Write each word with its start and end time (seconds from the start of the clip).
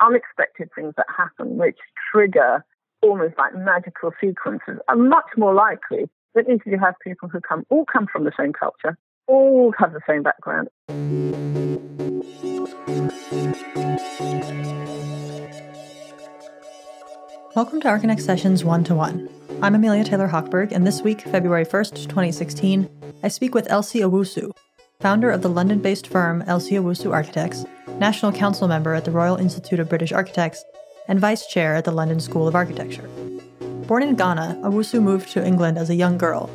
unexpected 0.00 0.68
things 0.74 0.94
that 0.96 1.06
happen 1.14 1.56
which 1.56 1.78
trigger 2.12 2.64
almost 3.02 3.34
like 3.38 3.54
magical 3.54 4.12
sequences 4.20 4.78
are 4.88 4.96
much 4.96 5.26
more 5.36 5.54
likely 5.54 6.08
than 6.34 6.44
if 6.48 6.60
you 6.66 6.78
have 6.78 6.94
people 7.02 7.28
who 7.28 7.40
come 7.40 7.64
all 7.70 7.84
come 7.90 8.06
from 8.10 8.24
the 8.24 8.32
same 8.38 8.52
culture, 8.52 8.98
all 9.26 9.72
have 9.78 9.92
the 9.92 10.00
same 10.08 10.22
background. 10.22 10.68
Welcome 17.54 17.80
to 17.80 17.88
Archinect 17.88 18.20
Sessions 18.20 18.64
1 18.64 18.84
to 18.84 18.94
1. 18.94 19.30
I'm 19.62 19.74
Amelia 19.74 20.04
Taylor 20.04 20.28
Hochberg, 20.28 20.72
and 20.72 20.86
this 20.86 21.00
week, 21.00 21.22
February 21.22 21.64
1st, 21.64 21.94
2016, 22.02 22.90
I 23.22 23.28
speak 23.28 23.54
with 23.54 23.70
Elsie 23.70 24.00
Owusu, 24.00 24.52
founder 25.00 25.30
of 25.30 25.40
the 25.40 25.48
London 25.48 25.78
based 25.78 26.06
firm 26.06 26.42
Elsie 26.42 26.74
Owusu 26.74 27.12
Architects, 27.12 27.64
National 27.98 28.30
Council 28.30 28.68
member 28.68 28.92
at 28.92 29.06
the 29.06 29.10
Royal 29.10 29.36
Institute 29.36 29.80
of 29.80 29.88
British 29.88 30.12
Architects, 30.12 30.62
and 31.08 31.18
vice 31.18 31.46
chair 31.46 31.74
at 31.74 31.84
the 31.84 31.92
London 31.92 32.20
School 32.20 32.46
of 32.46 32.54
Architecture. 32.54 33.08
Born 33.86 34.02
in 34.02 34.16
Ghana, 34.16 34.60
Owusu 34.64 35.02
moved 35.02 35.30
to 35.30 35.46
England 35.46 35.78
as 35.78 35.88
a 35.88 35.94
young 35.94 36.18
girl, 36.18 36.50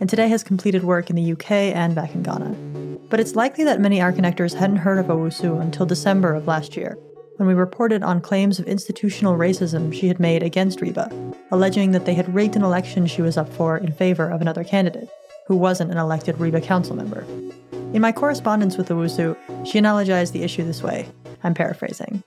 and 0.00 0.08
today 0.08 0.28
has 0.28 0.42
completed 0.42 0.84
work 0.84 1.10
in 1.10 1.16
the 1.16 1.32
UK 1.32 1.50
and 1.50 1.94
back 1.94 2.14
in 2.14 2.22
Ghana. 2.22 2.56
But 3.10 3.20
it's 3.20 3.36
likely 3.36 3.64
that 3.64 3.80
many 3.80 3.98
Archinectors 3.98 4.54
hadn't 4.54 4.76
heard 4.76 4.98
of 4.98 5.06
Owusu 5.06 5.60
until 5.60 5.84
December 5.84 6.34
of 6.34 6.46
last 6.46 6.76
year, 6.76 6.96
when 7.36 7.46
we 7.46 7.54
reported 7.54 8.02
on 8.02 8.22
claims 8.22 8.58
of 8.58 8.66
institutional 8.66 9.36
racism 9.36 9.92
she 9.92 10.08
had 10.08 10.18
made 10.18 10.42
against 10.42 10.80
RIBA, 10.80 11.36
alleging 11.50 11.90
that 11.90 12.06
they 12.06 12.14
had 12.14 12.34
rigged 12.34 12.56
an 12.56 12.64
election 12.64 13.06
she 13.06 13.20
was 13.20 13.36
up 13.36 13.52
for 13.52 13.76
in 13.76 13.92
favor 13.92 14.30
of 14.30 14.40
another 14.40 14.64
candidate, 14.64 15.10
who 15.46 15.56
wasn't 15.56 15.90
an 15.90 15.98
elected 15.98 16.36
RIBA 16.36 16.62
council 16.62 16.96
member. 16.96 17.26
In 17.96 18.02
my 18.02 18.12
correspondence 18.12 18.76
with 18.76 18.90
Owusu, 18.90 19.34
she 19.66 19.80
analogized 19.80 20.32
the 20.32 20.42
issue 20.42 20.62
this 20.62 20.82
way. 20.82 21.08
I'm 21.42 21.54
paraphrasing. 21.54 22.22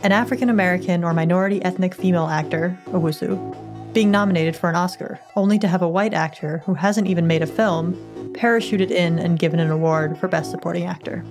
An 0.00 0.12
African 0.12 0.48
American 0.48 1.04
or 1.04 1.12
minority 1.12 1.62
ethnic 1.62 1.94
female 1.94 2.24
actor, 2.24 2.74
Owusu, 2.86 3.92
being 3.92 4.10
nominated 4.10 4.56
for 4.56 4.70
an 4.70 4.74
Oscar, 4.74 5.20
only 5.36 5.58
to 5.58 5.68
have 5.68 5.82
a 5.82 5.88
white 5.88 6.14
actor 6.14 6.62
who 6.64 6.72
hasn't 6.72 7.06
even 7.06 7.26
made 7.26 7.42
a 7.42 7.46
film 7.46 7.92
parachuted 8.32 8.90
in 8.90 9.18
and 9.18 9.38
given 9.38 9.60
an 9.60 9.70
award 9.70 10.16
for 10.16 10.26
Best 10.26 10.50
Supporting 10.50 10.86
Actor. 10.86 11.22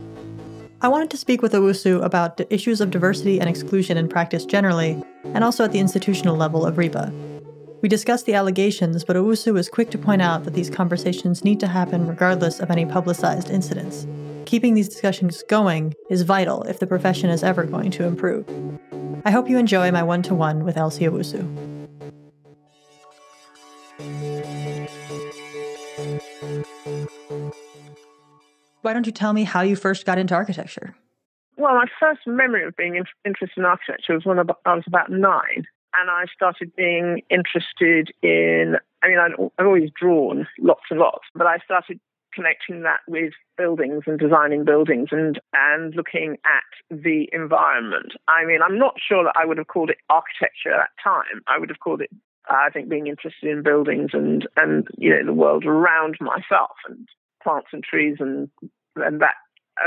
I 0.84 0.88
wanted 0.88 1.10
to 1.10 1.18
speak 1.18 1.42
with 1.42 1.54
Owusu 1.54 2.06
about 2.06 2.38
the 2.38 2.54
issues 2.54 2.80
of 2.80 2.92
diversity 2.92 3.40
and 3.40 3.50
exclusion 3.50 3.98
in 3.98 4.08
practice 4.08 4.46
generally, 4.46 5.02
and 5.34 5.44
also 5.44 5.64
at 5.64 5.72
the 5.72 5.80
institutional 5.80 6.38
level 6.38 6.64
of 6.64 6.76
RIBA. 6.76 7.31
We 7.82 7.90
discussed 7.90 8.28
the 8.28 8.36
allegations, 8.36 9.04
but 9.04 9.16
Owusu 9.16 9.58
is 9.58 9.68
quick 9.68 9.90
to 9.90 9.98
point 9.98 10.22
out 10.22 10.44
that 10.44 10.54
these 10.54 10.70
conversations 10.70 11.44
need 11.44 11.60
to 11.62 11.68
happen 11.68 12.06
regardless 12.06 12.60
of 12.60 12.70
any 12.70 12.86
publicized 12.86 13.50
incidents. 13.50 14.06
Keeping 14.46 14.76
these 14.76 14.88
discussions 14.88 15.44
going 15.48 15.96
is 16.10 16.22
vital 16.22 16.62
if 16.64 16.78
the 16.78 16.86
profession 16.86 17.32
is 17.32 17.44
ever 17.44 17.64
going 17.64 17.90
to 17.92 18.04
improve. 18.04 18.46
I 19.26 19.32
hope 19.32 19.50
you 19.50 19.58
enjoy 19.58 19.92
my 19.92 20.04
one 20.04 20.22
to 20.24 20.36
one 20.36 20.64
with 20.64 20.78
Elsie 20.78 21.06
Owusu. 21.06 21.42
Why 28.84 28.94
don't 28.94 29.08
you 29.08 29.12
tell 29.12 29.34
me 29.34 29.44
how 29.44 29.62
you 29.62 29.76
first 29.76 30.06
got 30.06 30.20
into 30.20 30.36
architecture? 30.36 30.96
Well, 31.58 31.76
my 31.76 31.86
first 32.00 32.22
memory 32.28 32.64
of 32.66 32.76
being 32.76 32.96
in- 32.96 33.06
interested 33.26 33.60
in 33.60 33.66
architecture 33.66 34.14
was 34.14 34.26
when 34.26 34.40
I 34.40 34.76
was 34.76 34.84
about 34.88 35.12
nine, 35.12 35.66
and 36.00 36.10
I 36.10 36.26
started 36.34 36.76
being 36.76 37.22
interested 37.30 38.12
in. 38.22 38.76
I 39.04 39.08
mean, 39.08 39.18
I've 39.20 39.66
always 39.66 39.90
drawn 40.00 40.48
lots 40.60 40.84
and 40.90 41.00
lots, 41.00 41.26
but 41.34 41.48
I 41.48 41.58
started 41.66 42.00
connecting 42.34 42.84
that 42.84 43.00
with 43.08 43.34
buildings 43.58 44.04
and 44.08 44.18
designing 44.20 44.64
buildings 44.64 45.10
and 45.12 45.40
and 45.54 45.96
looking 45.96 46.38
at 46.46 46.98
the 46.98 47.28
environment. 47.34 48.14
I 48.28 48.46
mean, 48.46 48.60
I'm 48.64 48.78
not 48.78 48.96
sure 49.06 49.24
that 49.24 49.34
I 49.36 49.46
would 49.46 49.58
have 49.58 49.68
called 49.68 49.90
it 49.90 49.98
architecture 50.10 50.74
at 50.74 50.88
that 50.88 51.04
time. 51.04 51.42
I 51.48 51.58
would 51.58 51.70
have 51.70 51.80
called 51.80 52.02
it 52.02 52.10
uh, 52.50 52.56
I 52.56 52.70
think 52.70 52.90
being 52.90 53.08
interested 53.08 53.50
in 53.50 53.64
buildings 53.64 54.12
and 54.14 54.48
and 54.56 54.88
you 54.98 55.10
know 55.12 55.26
the 55.26 55.34
world 55.34 55.66
around 55.66 56.18
myself 56.20 56.76
and 56.88 57.08
plants 57.44 57.70
and 57.74 57.84
trees 57.84 58.18
and 58.20 58.50
and 58.96 59.22
that 59.22 59.36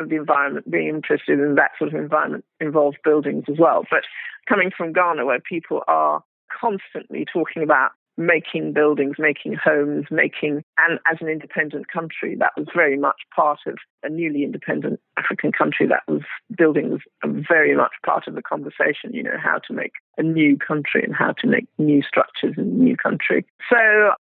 of 0.00 0.09
the 0.09 0.16
environment, 0.16 0.71
being 0.71 0.88
interested 0.88 1.38
in 1.41 1.55
that 1.56 1.72
sort 1.78 1.93
of 1.93 2.00
environment 2.00 2.44
involves 2.60 2.97
buildings 3.05 3.44
as 3.49 3.56
well. 3.59 3.84
But 3.91 4.03
coming 4.49 4.71
from 4.77 4.93
Ghana, 4.93 5.25
where 5.25 5.41
people 5.41 5.82
are 5.88 6.22
constantly 6.60 7.25
talking 7.31 7.62
about 7.62 7.91
making 8.16 8.72
buildings, 8.72 9.16
making 9.19 9.54
homes, 9.54 10.06
making, 10.10 10.62
and 10.78 10.98
as 11.10 11.19
an 11.20 11.28
independent 11.28 11.88
country, 11.88 12.36
that 12.38 12.52
was 12.56 12.66
very 12.75 12.97
much 12.97 13.22
part 13.34 13.60
of 13.66 13.76
a 14.02 14.08
newly 14.08 14.44
independent 14.44 15.00
African 15.16 15.52
country. 15.52 15.86
That 15.86 16.02
was 16.06 16.22
building 16.56 16.91
was 16.91 17.00
very 17.25 17.75
much 17.76 17.92
part 18.04 18.28
of 18.28 18.34
the 18.34 18.42
conversation, 18.42 19.12
you 19.12 19.22
know, 19.22 19.36
how 19.42 19.58
to 19.66 19.72
make 19.72 19.92
a 20.19 20.22
new 20.22 20.56
country 20.56 21.02
and 21.02 21.14
how 21.14 21.32
to 21.41 21.47
make 21.47 21.66
new 21.78 22.02
structures 22.02 22.54
in 22.56 22.64
a 22.64 22.66
new 22.66 22.97
country. 22.97 23.44
So 23.69 23.76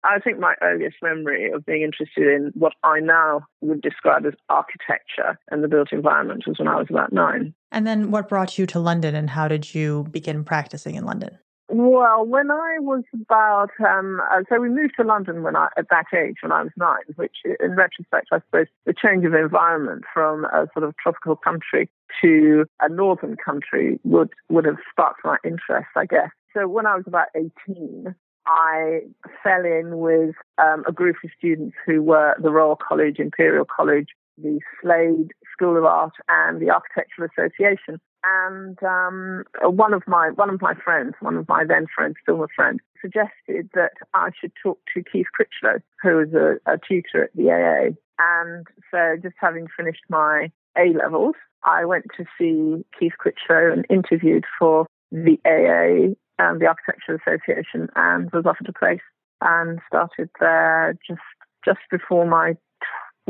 I 0.04 0.20
think 0.20 0.40
my 0.40 0.54
earliest 0.62 0.98
memory 1.02 1.52
of 1.52 1.66
being 1.66 1.82
interested 1.82 2.28
in 2.28 2.52
what 2.54 2.74
I 2.84 3.00
now 3.00 3.42
would 3.62 3.82
describe 3.82 4.26
as 4.26 4.34
architecture 4.50 5.38
and 5.50 5.64
the 5.64 5.68
built 5.68 5.92
environment 5.92 6.44
was 6.48 6.60
when 6.60 6.68
I 6.68 6.76
was 6.76 6.88
about 6.90 7.12
nine. 7.12 7.54
And 7.72 7.88
then 7.88 8.12
what 8.12 8.30
brought 8.30 8.58
you 8.58 8.66
to 8.68 8.80
London 8.80 9.16
and 9.16 9.30
how 9.30 9.48
did 9.48 9.74
you 9.74 10.06
begin 10.12 10.44
practicing 10.44 10.96
in 10.96 11.06
London? 11.06 11.38
Well, 11.74 12.26
when 12.26 12.52
I 12.52 12.80
was 12.80 13.04
about, 13.14 13.70
um, 13.80 14.22
uh, 14.30 14.42
so 14.50 14.60
we 14.60 14.68
moved 14.68 14.96
to 15.00 15.06
London 15.06 15.42
when 15.42 15.56
I, 15.56 15.70
at 15.78 15.88
that 15.90 16.08
age, 16.14 16.36
when 16.42 16.52
I 16.52 16.64
was 16.64 16.72
nine, 16.76 17.04
which 17.16 17.38
in 17.46 17.76
retrospect, 17.78 18.28
I 18.34 18.40
suppose 18.40 18.68
the 18.86 18.94
change 18.94 19.24
of 19.24 19.34
environment 19.34 20.04
from 20.14 20.44
a 20.44 20.68
sort 20.74 20.84
of 20.84 20.98
tropical 20.98 21.38
country 21.38 21.90
to 22.22 22.66
a 22.82 22.90
northern 22.90 23.38
country 23.38 24.02
would, 24.04 24.32
would 24.50 24.66
have 24.66 24.80
sparked 24.92 25.22
my 25.24 25.38
interest, 25.46 25.88
I 25.96 26.06
guess. 26.08 26.32
So 26.54 26.68
when 26.68 26.86
I 26.86 26.98
was 26.98 27.06
about 27.08 27.28
18, 27.36 28.14
I 28.46 29.00
fell 29.42 29.64
in 29.64 30.00
with 30.00 30.36
um, 30.58 30.84
a 30.86 30.92
group 30.92 31.16
of 31.24 31.30
students 31.38 31.78
who 31.86 32.02
were 32.02 32.36
the 32.42 32.52
Royal 32.52 32.76
College, 32.76 33.18
Imperial 33.18 33.66
College, 33.66 34.08
the 34.42 34.60
Slade 34.82 35.32
School 35.54 35.78
of 35.78 35.86
Art, 35.86 36.14
and 36.28 36.62
the 36.62 36.70
Architectural 36.70 37.30
Association 37.30 38.00
and 38.24 38.78
um, 38.84 39.44
one 39.62 39.94
of 39.94 40.04
my 40.08 40.30
one 40.32 40.50
of 40.50 40.62
my 40.62 40.74
friends, 40.76 41.14
one 41.22 41.38
of 41.38 41.48
my 41.48 41.64
then 41.68 41.88
friends, 41.94 42.16
still 42.22 42.44
a 42.44 42.48
friend, 42.56 42.80
suggested 43.02 43.70
that 43.74 43.94
I 44.14 44.30
should 44.40 44.52
talk 44.62 44.80
to 44.94 45.04
Keith 45.04 45.28
Critchlow, 45.34 45.80
who 46.02 46.18
was 46.18 46.34
a, 46.34 46.72
a 46.72 46.78
tutor 46.78 47.24
at 47.24 47.36
the 47.36 47.50
AA. 47.50 47.96
And 48.20 48.68
so, 48.92 49.18
just 49.22 49.36
having 49.40 49.68
finished 49.76 50.04
my 50.10 50.52
A 50.78 50.94
levels, 50.94 51.36
I 51.64 51.86
went 51.86 52.06
to 52.18 52.26
see 52.38 52.86
Keith 52.98 53.14
Critchlow 53.18 53.72
and 53.72 53.86
interviewed 53.90 54.46
for 54.60 54.86
the 55.12 55.40
AA 55.46 56.14
and 56.38 56.62
the 56.62 56.68
Architectural 56.68 57.18
Association, 57.26 57.90
and 57.96 58.32
was 58.32 58.46
offered 58.46 58.70
a 58.70 58.74
place 58.74 59.02
and 59.42 59.80
started 59.88 60.30
there 60.40 60.96
just 61.08 61.22
just 61.66 61.80
before 61.90 62.26
my 62.28 62.56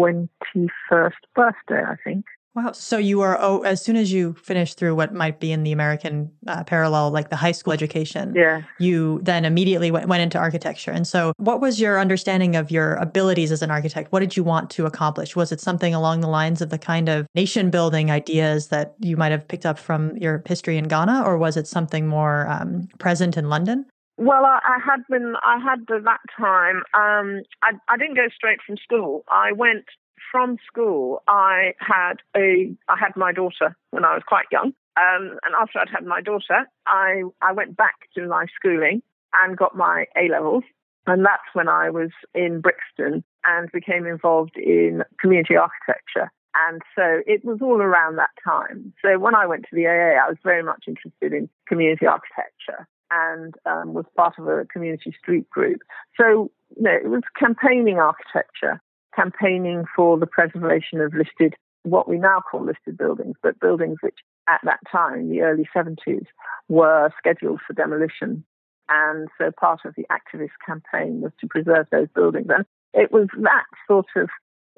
21st 0.02 1.12
birthday, 1.36 1.84
I 1.84 1.96
think. 2.04 2.26
Wow. 2.54 2.74
So 2.74 2.98
you 2.98 3.20
were, 3.20 3.38
oh, 3.40 3.62
as 3.62 3.82
soon 3.82 3.96
as 3.96 4.12
you 4.12 4.34
finished 4.34 4.78
through 4.78 4.96
what 4.96 5.14
might 5.14 5.40
be 5.40 5.54
in 5.54 5.64
the 5.64 5.72
American 5.72 6.30
uh, 6.48 6.66
parallel, 6.66 7.10
like 7.12 7.30
the 7.30 7.38
high 7.38 7.54
school 7.54 7.72
education, 7.72 8.34
yeah. 8.36 8.64
you 8.78 9.22
then 9.24 9.46
immediately 9.46 9.90
went, 9.90 10.10
went 10.10 10.22
into 10.22 10.38
architecture. 10.38 10.92
And 10.92 11.08
so, 11.08 11.32
what 11.38 11.62
was 11.62 11.80
your 11.80 11.98
understanding 11.98 12.58
of 12.58 12.70
your 12.70 12.96
abilities 12.96 13.54
as 13.54 13.62
an 13.62 13.72
architect? 13.72 14.12
What 14.12 14.20
did 14.20 14.36
you 14.36 14.44
want 14.44 14.70
to 14.72 14.86
accomplish? 14.86 15.34
Was 15.34 15.54
it 15.54 15.62
something 15.62 15.96
along 15.96 16.20
the 16.20 16.28
lines 16.28 16.62
of 16.62 16.72
the 16.72 16.78
kind 16.78 17.08
of 17.08 17.26
nation 17.36 17.70
building 17.70 18.12
ideas 18.12 18.68
that 18.68 18.96
you 19.00 19.16
might 19.16 19.32
have 19.32 19.48
picked 19.48 19.66
up 19.66 19.80
from 19.80 20.18
your 20.18 20.44
history 20.46 20.78
in 20.78 20.90
Ghana, 20.90 21.24
or 21.24 21.38
was 21.38 21.56
it 21.56 21.68
something 21.68 22.06
more 22.06 22.50
um, 22.50 22.90
present 23.00 23.38
in 23.38 23.48
London? 23.48 23.86
Well, 24.18 24.46
I, 24.46 24.60
I, 24.64 24.78
had 24.86 25.02
been, 25.10 25.36
I 25.42 25.58
had 25.60 25.80
at 25.94 26.04
that 26.04 26.20
time, 26.38 26.78
um, 26.94 27.42
I, 27.64 27.72
I 27.90 27.98
didn't 27.98 28.16
go 28.16 28.28
straight 28.34 28.60
from 28.66 28.78
school. 28.78 29.24
I 29.30 29.52
went 29.52 29.86
from 30.32 30.58
school, 30.66 31.24
I 31.28 31.74
had 31.80 32.16
a 32.36 32.74
I 32.88 32.96
had 32.98 33.16
my 33.16 33.32
daughter 33.32 33.76
when 33.90 34.06
I 34.06 34.14
was 34.14 34.24
quite 34.26 34.46
young, 34.52 34.74
um, 34.98 35.38
and 35.44 35.56
after 35.60 35.80
I'd 35.80 35.90
had 35.90 36.06
my 36.06 36.22
daughter, 36.22 36.68
I 36.88 37.24
I 37.42 37.52
went 37.52 37.76
back 37.76 37.96
to 38.16 38.28
my 38.28 38.46
schooling 38.56 39.02
and 39.42 39.58
got 39.58 39.76
my 39.76 40.06
A 40.16 40.30
levels, 40.30 40.64
and 41.08 41.26
that's 41.26 41.50
when 41.54 41.68
I 41.68 41.90
was 41.90 42.12
in 42.34 42.62
Brixton 42.62 43.24
and 43.46 43.72
became 43.72 44.06
involved 44.06 44.58
in 44.58 45.04
community 45.20 45.56
architecture. 45.56 46.32
And 46.70 46.82
so 46.96 47.22
it 47.26 47.46
was 47.46 47.60
all 47.62 47.82
around 47.82 48.18
that 48.18 48.32
time. 48.44 48.94
So 49.02 49.18
when 49.18 49.36
I 49.36 49.48
went 49.48 49.64
to 49.70 49.76
the 49.76 49.88
AA, 49.88 50.20
I 50.22 50.28
was 50.28 50.38
very 50.44 50.64
much 50.64 50.84
interested 50.86 51.32
in 51.32 51.50
community 51.68 52.06
architecture 52.06 52.88
and 53.12 53.54
um, 53.66 53.94
was 53.94 54.06
part 54.16 54.40
of 54.40 54.48
a 54.48 54.66
community 54.66 55.14
street 55.20 55.50
group. 55.50 55.82
So 56.18 56.52
you 56.76 56.84
know, 56.84 56.92
it 56.92 57.10
was 57.10 57.22
campaigning 57.38 58.00
architecture 58.00 58.82
campaigning 59.16 59.84
for 59.96 60.18
the 60.18 60.28
preservation 60.28 61.02
of 61.02 61.14
listed, 61.14 61.56
what 61.84 62.08
we 62.08 62.18
now 62.18 62.42
call 62.50 62.66
listed 62.66 62.98
buildings, 62.98 63.36
but 63.42 63.60
buildings 63.60 63.98
which 64.02 64.18
at 64.48 64.62
that 64.64 64.80
time, 64.92 65.30
the 65.30 65.42
early 65.42 65.68
70s, 65.76 66.26
were 66.70 67.12
scheduled 67.18 67.60
for 67.66 67.74
demolition. 67.74 68.44
And 68.90 69.30
so 69.38 69.52
part 69.58 69.82
of 69.86 69.96
the 69.96 70.06
activist 70.12 70.52
campaign 70.66 71.22
was 71.22 71.32
to 71.40 71.48
preserve 71.48 71.88
those 71.92 72.08
buildings. 72.14 72.48
And 72.50 72.66
it 72.94 73.12
was 73.12 73.28
that 73.42 73.66
sort 73.88 74.08
of 74.16 74.30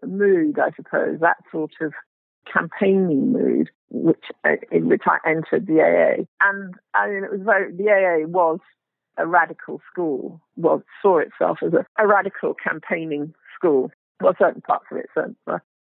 mood, 0.08 0.60
I 0.60 0.72
suppose, 0.76 1.20
that 1.22 1.38
sort 1.52 1.74
of 1.82 1.94
campaigning 2.52 3.32
mood, 3.32 3.70
which 3.90 4.26
uh, 4.46 4.56
in 4.72 4.90
which 4.90 5.04
I 5.06 5.18
entered 5.28 5.68
the 5.68 5.82
AA. 5.82 6.24
And 6.42 6.76
I 6.94 7.10
mean, 7.10 7.24
it 7.24 7.32
was 7.32 7.42
very 7.44 7.72
the 7.72 7.90
AA 7.90 8.28
was 8.28 8.60
a 9.18 9.28
radical 9.28 9.82
school. 9.92 10.42
Well, 10.56 10.84
saw 11.02 11.20
itself 11.20 11.60
as 11.66 11.74
a, 11.74 11.86
a 12.02 12.08
radical 12.08 12.56
campaigning 12.56 13.34
school. 13.56 13.92
Well, 14.22 14.34
certain 14.40 14.62
parts 14.62 14.86
of 14.92 14.98
it, 14.98 15.08
certainly. 15.14 15.36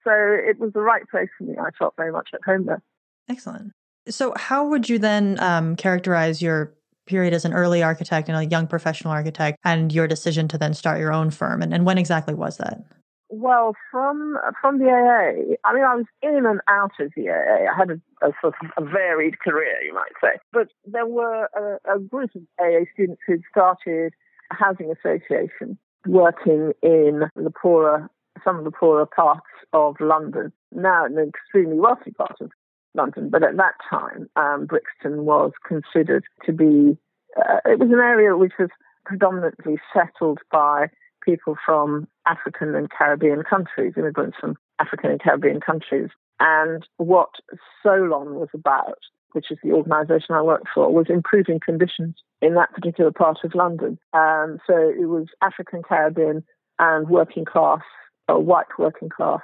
So 0.05 0.13
it 0.13 0.61
was 0.61 0.73
the 0.73 0.81
right 0.81 1.03
place 1.11 1.29
for 1.37 1.45
me. 1.45 1.55
I 1.59 1.71
felt 1.77 1.95
very 1.97 2.13
much 2.13 2.29
at 2.33 2.41
home 2.45 2.67
there. 2.67 2.83
Excellent. 3.29 3.73
So, 4.09 4.35
how 4.37 4.67
would 4.69 4.89
you 4.89 4.99
then 4.99 5.39
um, 5.41 5.75
characterize 5.75 6.41
your 6.41 6.73
period 7.07 7.35
as 7.35 7.45
an 7.45 7.53
early 7.53 7.83
architect 7.83 8.29
and 8.29 8.39
a 8.39 8.45
young 8.45 8.67
professional 8.67 9.13
architect 9.13 9.59
and 9.65 9.93
your 9.93 10.07
decision 10.07 10.49
to 10.49 10.59
then 10.59 10.75
start 10.75 11.01
your 11.01 11.13
own 11.13 11.31
firm? 11.31 11.61
And, 11.61 11.75
and 11.75 11.85
when 11.85 11.99
exactly 11.99 12.35
was 12.35 12.59
that? 12.59 12.85
Well, 13.29 13.75
from 13.91 14.37
from 14.61 14.79
the 14.79 14.87
AA, 14.87 15.57
I 15.65 15.75
mean, 15.75 15.83
I 15.83 15.97
was 15.97 16.07
in 16.23 16.47
and 16.47 16.61
out 16.69 16.93
of 17.01 17.13
the 17.17 17.29
AA. 17.29 17.71
I 17.71 17.77
had 17.77 17.91
a, 17.91 18.01
a 18.27 18.33
sort 18.41 18.55
of 18.63 18.71
a 18.77 18.89
varied 18.89 19.41
career, 19.41 19.83
you 19.83 19.95
might 19.95 20.13
say. 20.21 20.39
But 20.53 20.69
there 20.85 21.07
were 21.07 21.49
a, 21.57 21.97
a 21.97 21.99
group 21.99 22.31
of 22.37 22.43
AA 22.61 22.85
students 22.95 23.21
who'd 23.27 23.43
started 23.51 24.13
a 24.53 24.55
housing 24.55 24.93
association 24.93 25.77
working 26.07 26.73
in 26.83 27.23
the 27.35 27.51
poorer, 27.51 28.09
some 28.45 28.59
of 28.59 28.65
the 28.65 28.71
poorer 28.71 29.07
parts 29.07 29.47
of 29.73 29.97
London. 29.99 30.53
Now, 30.73 31.05
an 31.07 31.19
extremely 31.19 31.81
wealthy 31.81 32.13
part 32.13 32.37
of 32.41 32.53
London, 32.95 33.29
but 33.29 33.43
at 33.43 33.57
that 33.57 33.75
time, 33.91 34.29
um, 34.37 34.67
Brixton 34.67 35.25
was 35.25 35.51
considered 35.67 36.25
to 36.45 36.53
be. 36.53 36.97
Uh, 37.37 37.59
it 37.67 37.81
was 37.81 37.91
an 37.91 37.99
area 37.99 38.37
which 38.37 38.53
was 38.59 38.71
predominantly 39.05 39.79
settled 39.93 40.39
by 40.51 40.87
people 41.27 41.57
from 41.67 42.09
African 42.27 42.75
and 42.75 42.89
Caribbean 42.91 43.43
countries, 43.43 43.95
immigrants 43.97 44.39
from 44.41 44.57
African 44.81 45.11
and 45.11 45.21
Caribbean 45.21 45.61
countries. 45.61 46.09
And 46.41 46.87
what 46.97 47.31
Solon 47.83 48.37
was 48.37 48.49
about, 48.55 48.99
which 49.33 49.51
is 49.51 49.59
the 49.63 49.73
organisation 49.73 50.35
I 50.35 50.43
worked 50.43 50.69
for, 50.73 50.93
was 50.93 51.07
improving 51.09 51.61
conditions 51.63 52.15
in 52.41 52.55
that 52.55 52.73
particular 52.73 53.11
part 53.11 53.39
of 53.45 53.55
London. 53.55 53.99
Um, 54.13 54.59
so 54.67 54.75
it 54.77 55.09
was 55.09 55.27
African, 55.43 55.83
Caribbean, 55.83 56.45
and 56.79 57.09
working 57.09 57.45
class, 57.45 57.83
or 58.29 58.41
white 58.41 58.79
working 58.79 59.09
class 59.09 59.43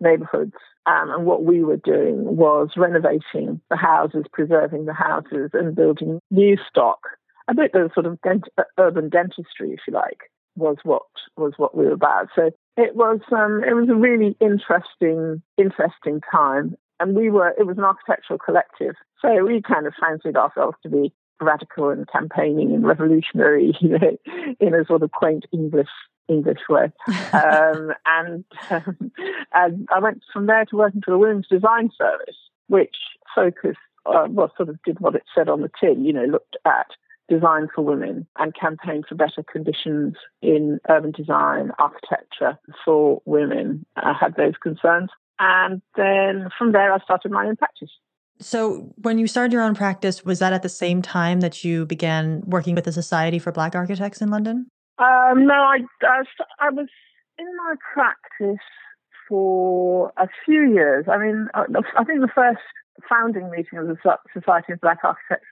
neighbourhoods. 0.00 0.56
Um, 0.86 1.10
and 1.10 1.26
what 1.26 1.44
we 1.44 1.62
were 1.62 1.76
doing 1.76 2.36
was 2.36 2.70
renovating 2.76 3.60
the 3.70 3.76
houses, 3.76 4.24
preserving 4.32 4.86
the 4.86 4.94
houses, 4.94 5.50
and 5.52 5.76
building 5.76 6.20
new 6.30 6.56
stock. 6.68 7.00
A 7.48 7.54
bit 7.54 7.74
of 7.74 7.92
sort 7.92 8.06
of 8.06 8.20
dent- 8.22 8.48
urban 8.78 9.10
dentistry, 9.10 9.72
if 9.72 9.80
you 9.86 9.92
like 9.92 10.30
was 10.56 10.76
what 10.82 11.02
was 11.36 11.54
what 11.56 11.76
we 11.76 11.84
were 11.84 11.92
about. 11.92 12.28
So 12.34 12.50
it 12.76 12.96
was 12.96 13.20
um, 13.32 13.62
it 13.66 13.74
was 13.74 13.88
a 13.88 13.94
really 13.94 14.36
interesting 14.40 15.42
interesting 15.56 16.20
time, 16.30 16.76
and 16.98 17.16
we 17.16 17.30
were 17.30 17.54
it 17.58 17.66
was 17.66 17.78
an 17.78 17.84
architectural 17.84 18.38
collective. 18.38 18.94
So 19.22 19.44
we 19.44 19.62
kind 19.62 19.86
of 19.86 19.94
fancied 20.00 20.36
ourselves 20.36 20.76
to 20.82 20.88
be 20.88 21.12
radical 21.40 21.88
and 21.88 22.06
campaigning 22.10 22.72
and 22.72 22.86
revolutionary, 22.86 23.74
you 23.80 23.98
know, 23.98 24.18
in 24.60 24.74
a 24.74 24.84
sort 24.84 25.02
of 25.02 25.10
quaint 25.12 25.46
English 25.52 25.88
English 26.28 26.60
way. 26.68 26.92
Um, 27.32 27.92
and, 28.06 28.44
um, 28.70 29.12
and 29.52 29.88
I 29.94 30.00
went 30.00 30.22
from 30.32 30.46
there 30.46 30.64
to 30.64 30.76
working 30.76 31.00
for 31.04 31.12
the 31.12 31.18
Women's 31.18 31.46
Design 31.46 31.90
Service, 31.96 32.36
which 32.66 32.96
focused, 33.34 33.78
uh, 34.04 34.26
well, 34.28 34.52
sort 34.56 34.68
of 34.68 34.82
did 34.84 34.98
what 35.00 35.14
it 35.14 35.22
said 35.34 35.48
on 35.48 35.60
the 35.60 35.70
tin, 35.80 36.04
you 36.04 36.12
know, 36.12 36.24
looked 36.24 36.56
at 36.64 36.88
design 37.30 37.68
for 37.74 37.82
women 37.82 38.26
and 38.38 38.54
campaign 38.54 39.02
for 39.08 39.14
better 39.14 39.42
conditions 39.50 40.16
in 40.42 40.80
urban 40.90 41.12
design, 41.12 41.70
architecture 41.78 42.58
for 42.84 43.22
women. 43.24 43.86
I 43.96 44.12
had 44.20 44.34
those 44.36 44.54
concerns. 44.62 45.08
And 45.38 45.80
then 45.96 46.50
from 46.58 46.72
there, 46.72 46.92
I 46.92 46.98
started 46.98 47.32
my 47.32 47.46
own 47.46 47.56
practice. 47.56 47.90
So, 48.40 48.92
when 48.96 49.18
you 49.18 49.26
started 49.26 49.52
your 49.52 49.62
own 49.62 49.74
practice, 49.74 50.24
was 50.24 50.38
that 50.38 50.52
at 50.52 50.62
the 50.62 50.68
same 50.68 51.02
time 51.02 51.40
that 51.40 51.62
you 51.62 51.84
began 51.84 52.42
working 52.46 52.74
with 52.74 52.84
the 52.84 52.92
Society 52.92 53.38
for 53.38 53.52
Black 53.52 53.74
Architects 53.74 54.22
in 54.22 54.30
London? 54.30 54.66
Um, 54.98 55.46
no, 55.46 55.54
I, 55.54 55.78
I, 56.02 56.22
I 56.58 56.70
was 56.70 56.88
in 57.38 57.46
my 57.56 57.74
practice 57.94 58.64
for 59.28 60.12
a 60.16 60.26
few 60.44 60.72
years. 60.72 61.06
I 61.10 61.18
mean, 61.18 61.48
I 61.54 62.04
think 62.04 62.20
the 62.20 62.30
first 62.34 62.60
founding 63.08 63.50
meeting 63.50 63.78
of 63.78 63.86
the 63.88 63.96
Society 64.32 64.72
of 64.72 64.80
Black 64.80 64.98
Architects 65.04 65.46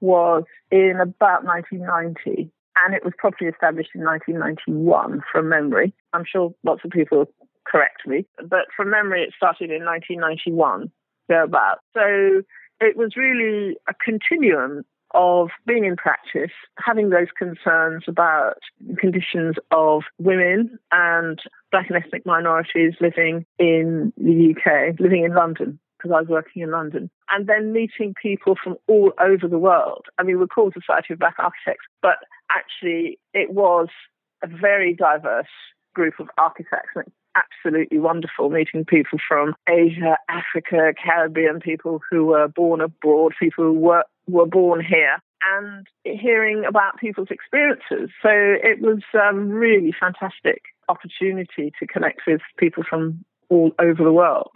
was 0.00 0.44
in 0.70 0.98
about 1.00 1.44
1990, 1.44 2.50
and 2.84 2.94
it 2.94 3.04
was 3.04 3.14
properly 3.18 3.50
established 3.50 3.90
in 3.94 4.04
1991 4.04 5.22
from 5.30 5.48
memory. 5.48 5.92
I'm 6.12 6.24
sure 6.24 6.54
lots 6.64 6.82
of 6.84 6.90
people 6.90 7.26
correct 7.66 8.06
me, 8.06 8.26
but 8.48 8.66
from 8.76 8.90
memory, 8.90 9.22
it 9.22 9.34
started 9.36 9.70
in 9.70 9.84
1991, 9.84 10.90
thereabouts. 11.28 11.80
So 11.94 12.42
it 12.80 12.96
was 12.96 13.16
really 13.16 13.76
a 13.88 13.94
continuum 13.94 14.84
of 15.14 15.48
being 15.66 15.84
in 15.84 15.96
practice, 15.96 16.52
having 16.78 17.10
those 17.10 17.28
concerns 17.36 18.04
about 18.06 18.58
conditions 18.98 19.56
of 19.70 20.02
women 20.18 20.78
and 20.92 21.38
black 21.70 21.88
and 21.88 22.02
ethnic 22.02 22.26
minorities 22.26 22.94
living 23.00 23.46
in 23.58 24.12
the 24.18 24.54
UK, 24.54 25.00
living 25.00 25.24
in 25.24 25.34
London 25.34 25.78
because 25.98 26.14
I 26.14 26.20
was 26.20 26.28
working 26.28 26.62
in 26.62 26.70
London, 26.70 27.10
and 27.30 27.46
then 27.46 27.72
meeting 27.72 28.14
people 28.20 28.56
from 28.62 28.76
all 28.86 29.12
over 29.20 29.48
the 29.48 29.58
world. 29.58 30.06
I 30.18 30.22
mean, 30.22 30.38
we're 30.38 30.46
called 30.46 30.74
Society 30.74 31.12
of 31.12 31.18
Black 31.18 31.36
Architects, 31.38 31.86
but 32.00 32.18
actually 32.50 33.18
it 33.34 33.50
was 33.50 33.88
a 34.42 34.46
very 34.46 34.94
diverse 34.94 35.46
group 35.94 36.14
of 36.20 36.28
architects 36.38 36.90
and 36.94 37.10
absolutely 37.34 37.98
wonderful 37.98 38.50
meeting 38.50 38.84
people 38.84 39.18
from 39.26 39.54
Asia, 39.68 40.16
Africa, 40.28 40.92
Caribbean, 41.02 41.60
people 41.60 42.00
who 42.10 42.26
were 42.26 42.48
born 42.48 42.80
abroad, 42.80 43.32
people 43.38 43.64
who 43.64 43.72
were, 43.72 44.04
were 44.26 44.46
born 44.46 44.84
here, 44.84 45.18
and 45.56 45.86
hearing 46.04 46.64
about 46.68 46.98
people's 46.98 47.28
experiences. 47.30 48.10
So 48.22 48.30
it 48.30 48.80
was 48.80 49.02
a 49.14 49.34
really 49.34 49.94
fantastic 49.98 50.62
opportunity 50.88 51.72
to 51.78 51.86
connect 51.86 52.22
with 52.26 52.40
people 52.58 52.82
from 52.88 53.24
all 53.48 53.72
over 53.78 54.02
the 54.02 54.12
world. 54.12 54.52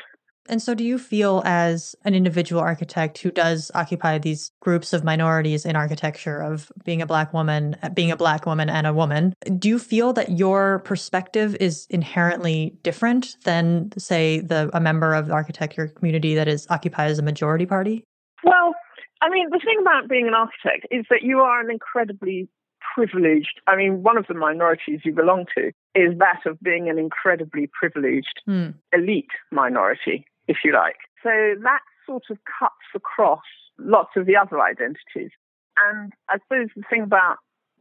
And 0.48 0.60
so, 0.60 0.74
do 0.74 0.82
you 0.82 0.98
feel 0.98 1.42
as 1.44 1.94
an 2.04 2.14
individual 2.14 2.60
architect 2.60 3.18
who 3.18 3.30
does 3.30 3.70
occupy 3.74 4.18
these 4.18 4.50
groups 4.60 4.92
of 4.92 5.04
minorities 5.04 5.64
in 5.64 5.76
architecture, 5.76 6.42
of 6.42 6.72
being 6.84 7.00
a 7.00 7.06
Black 7.06 7.32
woman, 7.32 7.76
being 7.94 8.10
a 8.10 8.16
Black 8.16 8.44
woman 8.44 8.68
and 8.68 8.86
a 8.86 8.92
woman, 8.92 9.34
do 9.58 9.68
you 9.68 9.78
feel 9.78 10.12
that 10.14 10.32
your 10.32 10.80
perspective 10.80 11.56
is 11.60 11.86
inherently 11.90 12.76
different 12.82 13.36
than, 13.44 13.92
say, 13.96 14.40
the 14.40 14.68
a 14.72 14.80
member 14.80 15.14
of 15.14 15.28
the 15.28 15.32
architecture 15.32 15.88
community 15.88 16.34
that 16.34 16.48
is 16.48 16.66
occupied 16.70 17.10
as 17.10 17.18
a 17.18 17.22
majority 17.22 17.66
party? 17.66 18.04
Well, 18.42 18.74
I 19.20 19.30
mean, 19.30 19.48
the 19.50 19.60
thing 19.64 19.78
about 19.80 20.08
being 20.08 20.26
an 20.26 20.34
architect 20.34 20.86
is 20.90 21.06
that 21.08 21.22
you 21.22 21.38
are 21.38 21.60
an 21.60 21.70
incredibly 21.70 22.48
privileged. 22.94 23.60
I 23.68 23.76
mean, 23.76 24.02
one 24.02 24.18
of 24.18 24.26
the 24.26 24.34
minorities 24.34 25.00
you 25.04 25.12
belong 25.12 25.46
to 25.56 25.68
is 25.94 26.18
that 26.18 26.40
of 26.46 26.58
being 26.60 26.88
an 26.88 26.98
incredibly 26.98 27.70
privileged 27.72 28.42
mm. 28.48 28.74
elite 28.92 29.30
minority 29.52 30.26
if 30.48 30.58
you 30.64 30.72
like. 30.72 30.96
So 31.22 31.30
that 31.62 31.80
sort 32.06 32.24
of 32.30 32.38
cuts 32.58 32.74
across 32.94 33.42
lots 33.78 34.10
of 34.16 34.26
the 34.26 34.36
other 34.36 34.60
identities. 34.60 35.30
And 35.76 36.12
I 36.28 36.38
suppose 36.38 36.68
the 36.76 36.82
thing 36.90 37.02
about 37.02 37.36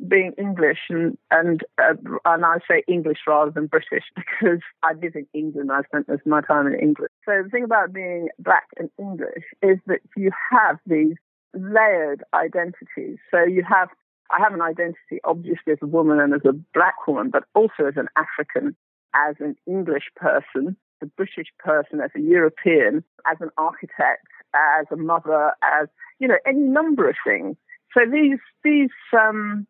being 0.07 0.33
English 0.37 0.79
and 0.89 1.17
and 1.29 1.63
uh, 1.77 1.93
and 2.25 2.45
I 2.45 2.57
say 2.67 2.83
English 2.87 3.19
rather 3.27 3.51
than 3.51 3.67
British 3.67 4.05
because 4.15 4.61
I 4.83 4.93
live 4.93 5.15
in 5.15 5.27
England. 5.33 5.71
I 5.71 5.81
spent 5.83 6.07
most 6.07 6.21
of 6.21 6.27
my 6.27 6.41
time 6.41 6.67
in 6.67 6.73
England. 6.73 7.09
So 7.25 7.41
the 7.43 7.49
thing 7.49 7.63
about 7.63 7.93
being 7.93 8.29
black 8.39 8.67
and 8.77 8.89
English 8.97 9.43
is 9.61 9.77
that 9.87 9.99
you 10.15 10.31
have 10.51 10.79
these 10.85 11.15
layered 11.53 12.23
identities. 12.33 13.17
So 13.29 13.43
you 13.43 13.63
have 13.67 13.89
I 14.31 14.39
have 14.39 14.53
an 14.53 14.61
identity 14.61 15.19
obviously 15.23 15.73
as 15.73 15.79
a 15.81 15.87
woman 15.87 16.19
and 16.19 16.33
as 16.33 16.41
a 16.45 16.53
black 16.73 17.07
woman, 17.07 17.29
but 17.29 17.43
also 17.53 17.85
as 17.87 17.95
an 17.97 18.07
African, 18.15 18.75
as 19.13 19.35
an 19.39 19.55
English 19.67 20.09
person, 20.15 20.77
a 21.01 21.05
British 21.05 21.47
person, 21.59 22.01
as 22.01 22.11
a 22.15 22.21
European, 22.21 23.03
as 23.31 23.37
an 23.39 23.49
architect, 23.57 24.27
as 24.53 24.85
a 24.91 24.95
mother, 24.95 25.53
as 25.63 25.87
you 26.19 26.27
know, 26.27 26.37
any 26.45 26.59
number 26.59 27.09
of 27.09 27.15
things. 27.25 27.55
So 27.93 28.01
these 28.09 28.39
these 28.63 28.89
um, 29.13 29.67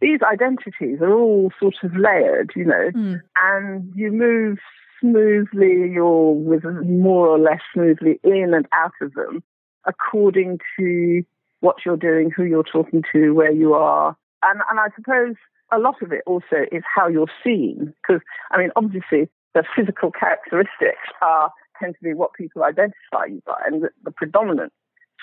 these 0.00 0.20
identities 0.22 1.00
are 1.00 1.12
all 1.12 1.52
sort 1.58 1.74
of 1.82 1.96
layered, 1.96 2.52
you 2.54 2.64
know, 2.64 2.90
mm. 2.94 3.20
and 3.36 3.92
you 3.94 4.12
move 4.12 4.58
smoothly 5.00 5.96
or 5.98 6.34
with 6.34 6.64
more 6.84 7.28
or 7.28 7.38
less 7.38 7.60
smoothly 7.72 8.20
in 8.24 8.52
and 8.54 8.66
out 8.72 8.92
of 9.00 9.14
them 9.14 9.42
according 9.86 10.58
to 10.78 11.22
what 11.60 11.76
you're 11.84 11.96
doing, 11.96 12.30
who 12.30 12.44
you're 12.44 12.62
talking 12.62 13.02
to, 13.12 13.30
where 13.32 13.52
you 13.52 13.74
are. 13.74 14.16
And, 14.42 14.60
and 14.70 14.78
I 14.78 14.88
suppose 14.94 15.34
a 15.72 15.78
lot 15.78 15.96
of 16.02 16.12
it 16.12 16.22
also 16.26 16.66
is 16.70 16.82
how 16.94 17.08
you're 17.08 17.30
seen. 17.44 17.92
Because, 18.02 18.22
I 18.50 18.58
mean, 18.58 18.70
obviously, 18.76 19.28
the 19.54 19.64
physical 19.76 20.10
characteristics 20.10 21.08
are 21.22 21.50
tend 21.80 21.94
to 21.94 22.04
be 22.04 22.14
what 22.14 22.32
people 22.34 22.64
identify 22.64 23.26
you 23.28 23.42
by, 23.46 23.60
and 23.66 23.82
the, 23.82 23.90
the 24.04 24.10
predominant 24.10 24.72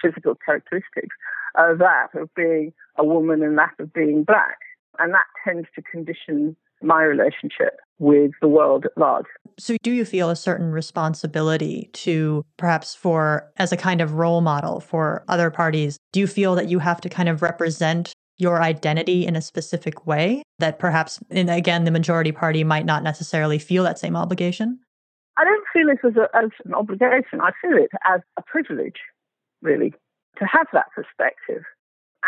physical 0.01 0.35
characteristics 0.45 1.15
are 1.55 1.75
that 1.77 2.07
of 2.19 2.33
being 2.35 2.73
a 2.97 3.05
woman 3.05 3.41
and 3.43 3.57
that 3.57 3.73
of 3.79 3.93
being 3.93 4.23
black, 4.23 4.57
and 4.99 5.13
that 5.13 5.25
tends 5.43 5.67
to 5.75 5.81
condition 5.81 6.55
my 6.81 7.03
relationship 7.03 7.79
with 7.99 8.31
the 8.41 8.47
world 8.47 8.85
at 8.85 8.91
large. 8.97 9.25
So, 9.57 9.77
do 9.81 9.91
you 9.91 10.03
feel 10.03 10.29
a 10.29 10.35
certain 10.35 10.71
responsibility 10.71 11.89
to 11.93 12.45
perhaps 12.57 12.93
for 12.93 13.49
as 13.57 13.71
a 13.71 13.77
kind 13.77 14.01
of 14.01 14.13
role 14.13 14.41
model 14.41 14.79
for 14.81 15.23
other 15.27 15.49
parties? 15.49 15.97
Do 16.11 16.19
you 16.19 16.27
feel 16.27 16.55
that 16.55 16.67
you 16.67 16.79
have 16.79 16.99
to 17.01 17.09
kind 17.09 17.29
of 17.29 17.41
represent 17.41 18.13
your 18.37 18.61
identity 18.61 19.25
in 19.25 19.35
a 19.35 19.41
specific 19.41 20.05
way 20.05 20.43
that 20.59 20.79
perhaps, 20.79 21.19
and 21.29 21.49
again, 21.49 21.85
the 21.85 21.91
majority 21.91 22.31
party 22.31 22.63
might 22.63 22.85
not 22.85 23.03
necessarily 23.03 23.59
feel 23.59 23.83
that 23.83 23.99
same 23.99 24.15
obligation? 24.15 24.79
I 25.37 25.43
don't 25.43 25.65
feel 25.73 25.89
it 25.89 25.99
as, 26.05 26.15
a, 26.15 26.35
as 26.35 26.51
an 26.65 26.73
obligation. 26.73 27.41
I 27.41 27.51
feel 27.61 27.77
it 27.77 27.91
as 28.09 28.21
a 28.37 28.41
privilege, 28.41 28.99
really, 29.61 29.93
to 30.37 30.45
have 30.45 30.67
that 30.73 30.85
perspective 30.95 31.63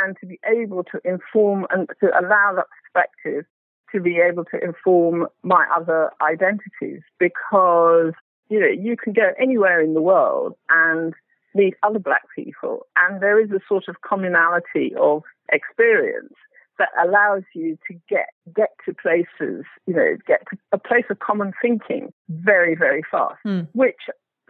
and 0.03 0.15
to 0.21 0.25
be 0.25 0.39
able 0.45 0.83
to 0.85 0.99
inform 1.03 1.65
and 1.69 1.87
to 2.01 2.07
allow 2.19 2.53
that 2.55 2.67
perspective 2.83 3.45
to 3.93 4.01
be 4.01 4.17
able 4.17 4.43
to 4.45 4.61
inform 4.61 5.27
my 5.43 5.65
other 5.75 6.11
identities 6.21 7.01
because, 7.19 8.13
you 8.49 8.59
know, 8.59 8.67
you 8.67 8.97
can 8.97 9.13
go 9.13 9.31
anywhere 9.39 9.81
in 9.81 9.93
the 9.93 10.01
world 10.01 10.53
and 10.69 11.13
meet 11.57 11.75
other 11.83 11.99
black 11.99 12.23
people 12.35 12.85
and 12.95 13.21
there 13.21 13.41
is 13.43 13.51
a 13.51 13.59
sort 13.67 13.85
of 13.87 13.95
commonality 14.01 14.93
of 14.99 15.23
experience 15.51 16.33
that 16.79 16.89
allows 17.03 17.43
you 17.53 17.77
to 17.87 17.93
get 18.09 18.29
get 18.55 18.69
to 18.85 18.93
places, 18.93 19.65
you 19.85 19.93
know, 19.93 20.15
get 20.27 20.41
to 20.49 20.57
a 20.71 20.77
place 20.77 21.05
of 21.09 21.19
common 21.19 21.51
thinking 21.61 22.13
very, 22.29 22.75
very 22.75 23.01
fast, 23.11 23.39
mm. 23.45 23.67
which 23.73 24.09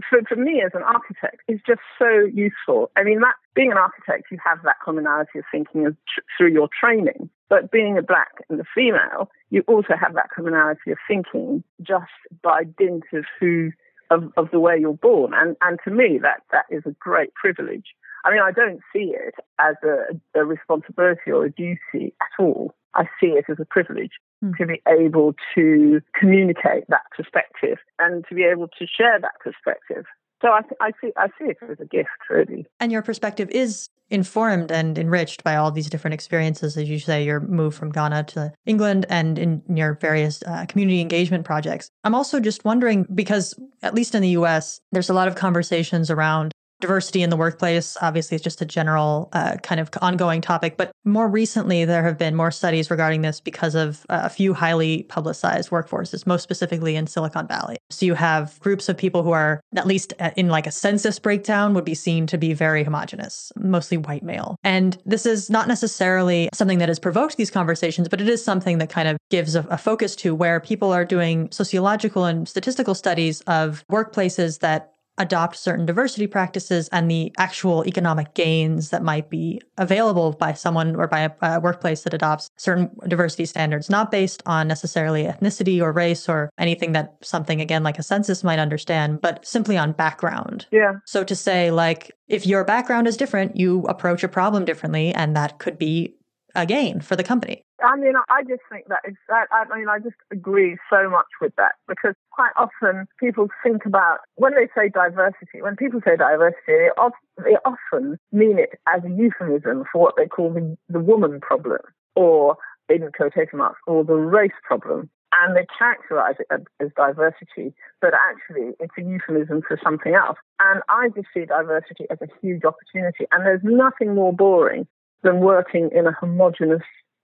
for, 0.10 0.20
for 0.28 0.36
me 0.36 0.62
as 0.64 0.72
an 0.74 0.84
architect 0.84 1.42
is 1.48 1.60
just 1.66 1.82
so 1.98 2.30
useful. 2.34 2.92
I 2.96 3.04
mean, 3.04 3.20
that 3.22 3.36
being 3.56 3.72
an 3.72 3.78
architect, 3.78 4.26
you 4.32 4.38
have 4.46 4.60
that 4.64 4.76
commonality 4.84 5.40
of 5.40 5.46
thinking 5.52 5.86
tr- 5.86 6.22
through 6.38 6.52
your 6.52 6.70
training. 6.80 7.30
But 7.50 7.72
being 7.72 7.98
a 7.98 8.02
black 8.02 8.44
and 8.50 8.60
a 8.60 8.66
female, 8.76 9.30
you 9.50 9.64
also 9.68 9.94
have 10.00 10.14
that 10.16 10.30
commonality 10.36 10.92
of 10.92 10.98
thinking 11.08 11.64
just 11.82 12.12
by 12.44 12.64
dint 12.78 13.06
of 13.14 13.24
who 13.40 13.72
of, 14.10 14.32
of 14.38 14.50
the 14.52 14.60
way 14.60 14.78
you're 14.80 14.94
born. 14.94 15.34
And 15.34 15.56
and 15.62 15.80
to 15.84 15.92
me 15.92 16.20
that 16.22 16.42
that 16.52 16.66
is 16.70 16.84
a 16.86 16.92
great 17.00 17.34
privilege. 17.36 17.86
I 18.26 18.32
mean, 18.32 18.42
I 18.42 18.52
don't 18.52 18.82
see 18.92 19.14
it 19.16 19.36
as 19.60 19.76
a, 19.84 20.40
a 20.40 20.44
responsibility 20.44 21.32
or 21.32 21.46
a 21.46 21.52
duty 21.52 22.14
at 22.22 22.44
all. 22.44 22.76
I 22.94 23.04
see 23.22 23.28
it 23.28 23.46
as 23.50 23.58
a 23.60 23.66
privilege 23.66 24.12
mm. 24.44 24.58
to 24.58 24.66
be 24.66 24.82
able 24.88 25.36
to 25.56 26.02
communicate 26.20 26.86
that 26.90 27.04
perspective 27.16 27.78
and 28.00 28.26
to 28.28 28.36
be 28.36 28.44
able 28.44 28.68
to 28.80 28.86
share 28.86 29.20
that 29.22 29.40
perspective. 29.40 30.06
So 30.42 30.50
I, 30.50 30.62
I 30.80 30.92
see 31.02 31.12
I 31.18 31.28
see 31.40 31.46
it 31.46 31.58
as 31.62 31.80
a 31.80 31.86
gift, 31.86 32.10
really. 32.30 32.66
And 32.80 32.92
your 32.92 33.02
perspective 33.02 33.50
is 33.50 33.90
informed 34.10 34.72
and 34.72 34.98
enriched 34.98 35.44
by 35.44 35.56
all 35.56 35.72
these 35.72 35.90
different 35.90 36.14
experiences, 36.14 36.78
as 36.78 36.88
you 36.88 37.00
say, 37.00 37.24
your 37.24 37.40
move 37.40 37.76
from 37.76 37.92
Ghana 37.92 38.24
to 38.24 38.54
England 38.66 39.06
and 39.10 39.38
in 39.38 39.62
your 39.68 39.96
various 39.96 40.42
uh, 40.44 40.66
community 40.68 41.02
engagement 41.02 41.44
projects. 41.44 41.90
I'm 42.04 42.16
also 42.16 42.40
just 42.40 42.64
wondering 42.64 43.06
because, 43.14 43.54
at 43.82 43.94
least 43.94 44.16
in 44.16 44.22
the 44.22 44.30
US, 44.30 44.80
there's 44.92 45.10
a 45.10 45.14
lot 45.14 45.28
of 45.28 45.36
conversations 45.36 46.10
around 46.10 46.54
diversity 46.80 47.22
in 47.22 47.30
the 47.30 47.38
workplace. 47.38 47.98
Obviously 48.02 48.36
is 48.36 48.42
just 48.42 48.62
a 48.62 48.66
general 48.66 49.30
uh, 49.34 49.58
kind 49.64 49.80
of 49.80 49.90
ongoing 50.02 50.42
topic 50.42 50.78
but 50.78 50.92
more 51.06 51.28
recently 51.28 51.86
there 51.86 52.04
have 52.04 52.18
been 52.18 52.36
more 52.36 52.52
studies 52.52 52.92
regarding 52.92 53.22
this 53.22 53.40
because 53.40 53.76
of 53.76 54.06
uh, 54.10 54.22
a 54.24 54.30
few 54.30 54.54
highly 54.54 55.04
publicized 55.04 55.70
workforces 55.70 56.28
most 56.28 56.44
specifically 56.44 56.96
in 56.96 57.08
silicon 57.08 57.48
valley. 57.48 57.78
So 57.90 58.06
you 58.06 58.14
have 58.14 58.60
groups 58.60 58.90
of 58.90 58.98
people 58.98 59.24
who 59.24 59.32
are 59.32 59.62
at 59.76 59.88
least 59.88 60.14
uh, 60.20 60.32
in 60.36 60.50
like 60.50 60.68
a 60.68 60.72
census 60.72 61.20
breakdown 61.20 61.74
would 61.74 61.86
be 61.86 61.96
seen 61.96 62.28
to 62.28 62.38
be 62.38 62.54
very 62.54 62.84
homogenous 62.84 63.52
mostly 63.58 63.98
white 63.98 64.24
male. 64.24 64.56
And 64.64 64.98
this 65.06 65.26
is 65.26 65.50
not 65.50 65.68
necessarily 65.68 66.50
something 66.54 66.80
that 66.80 66.90
has 66.90 67.00
provoked 67.00 67.38
these 67.38 67.52
conversations 67.52 68.08
but 68.10 68.22
it 68.22 68.30
is 68.30 68.44
something 68.44 68.78
that 68.78 68.90
kind 68.90 69.08
of 69.08 69.18
gives 69.30 69.56
a, 69.56 69.62
a 69.70 69.78
focus 69.78 70.16
to 70.18 70.36
where 70.36 70.60
people 70.60 70.92
are 70.92 71.06
doing 71.06 71.50
sociological 71.52 72.26
and 72.26 72.48
statistical 72.48 72.96
studies 72.96 73.42
of 73.42 73.84
workplaces 73.92 74.60
that 74.60 74.94
adopt 75.18 75.56
certain 75.56 75.86
diversity 75.86 76.28
practices 76.28 76.90
and 76.92 77.10
the 77.10 77.34
actual 77.38 77.86
economic 77.86 78.34
gains 78.34 78.90
that 78.90 79.04
might 79.04 79.30
be 79.30 79.62
available 79.78 80.34
by 80.34 80.54
someone 80.54 80.96
or 80.96 81.08
by 81.08 81.22
a, 81.22 81.32
a, 81.42 81.60
workplace 81.60 82.04
that 82.04 82.14
adopts 82.14 82.50
certain 82.58 82.90
diversity 83.08 83.46
standards, 83.46 83.90
not 83.90 84.12
based 84.12 84.44
on 84.46 84.68
necessarily 84.68 85.24
ethnicity 85.24 85.82
or 85.82 85.92
race 85.92 86.30
or 86.30 86.50
anything 86.58 86.92
that 86.92 87.16
something, 87.22 87.62
again, 87.62 87.84
like 87.84 88.00
a 88.00 88.04
census 88.04 88.44
might 88.44 88.60
understand, 88.60 89.22
but 89.22 89.46
simply 89.46 89.78
on 89.78 89.92
background. 89.92 90.66
Yeah. 90.72 90.94
So 91.06 91.24
to 91.24 91.36
say, 91.36 91.72
like, 91.72 92.12
if 92.28 92.46
your 92.46 92.64
background 92.64 93.08
is 93.08 93.18
different, 93.18 93.56
you 93.56 93.82
approach 93.84 94.24
a 94.24 94.28
problem 94.28 94.66
differently, 94.66 95.14
and 95.14 95.36
that 95.36 95.60
could 95.60 95.78
be 95.78 96.16
a 96.56 96.66
gain 96.66 97.00
for 97.00 97.16
the 97.16 97.24
company. 97.24 97.64
I 97.84 97.96
mean, 97.96 98.14
I 98.30 98.42
just 98.44 98.62
think 98.72 98.88
that 98.88 99.02
is 99.08 99.16
that. 99.30 99.48
I 99.52 99.78
mean, 99.78 99.88
I 99.88 100.00
just 100.00 100.16
agree 100.32 100.78
so 100.90 101.10
much 101.10 101.28
with 101.40 101.54
that 101.58 101.76
because 101.88 102.16
quite 102.32 102.52
often 102.58 103.08
people 103.20 103.50
think 103.64 103.86
about 103.86 104.20
when 104.36 104.54
they 104.56 104.68
say 104.76 104.90
diversity. 104.90 105.62
When 105.62 105.76
people 105.76 106.02
say 106.04 106.18
diversity, 106.18 106.58
they 106.68 106.90
often, 106.98 107.20
they 107.44 107.58
often 107.66 108.18
mean 108.32 108.58
it 108.58 108.80
as 108.88 109.04
a 109.04 109.10
euphemism 109.10 109.84
for 109.92 110.02
what 110.02 110.16
they 110.18 110.26
call 110.26 110.52
the, 110.54 110.76
the 110.90 111.00
woman 111.00 111.40
problem, 111.40 111.82
or 112.16 112.58
in 112.90 113.12
quotation 113.16 113.60
marks, 113.60 113.80
or 113.86 114.04
the 114.04 114.16
race 114.16 114.58
problem. 114.64 115.10
And 115.34 115.56
they 115.56 115.68
characterize 115.78 116.36
it 116.40 116.48
as 116.80 116.90
diversity, 116.96 117.76
but 118.02 118.14
actually 118.16 118.72
it's 118.80 118.94
a 118.98 119.02
euphemism 119.02 119.62
for 119.68 119.80
something 119.84 120.16
else. 120.16 120.38
And 120.60 120.82
I 120.90 121.10
just 121.10 121.28
see 121.32 121.46
diversity 121.46 122.08
as 122.10 122.18
a 122.22 122.28
huge 122.42 122.64
opportunity. 122.64 123.28
And 123.32 123.46
there's 123.46 123.62
nothing 123.64 124.16
more 124.16 124.34
boring 124.34 124.88
than 125.24 125.42
working 125.42 125.90
in 125.94 126.08
a 126.08 126.12
homogenous 126.12 126.82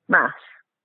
mass, 0.08 0.34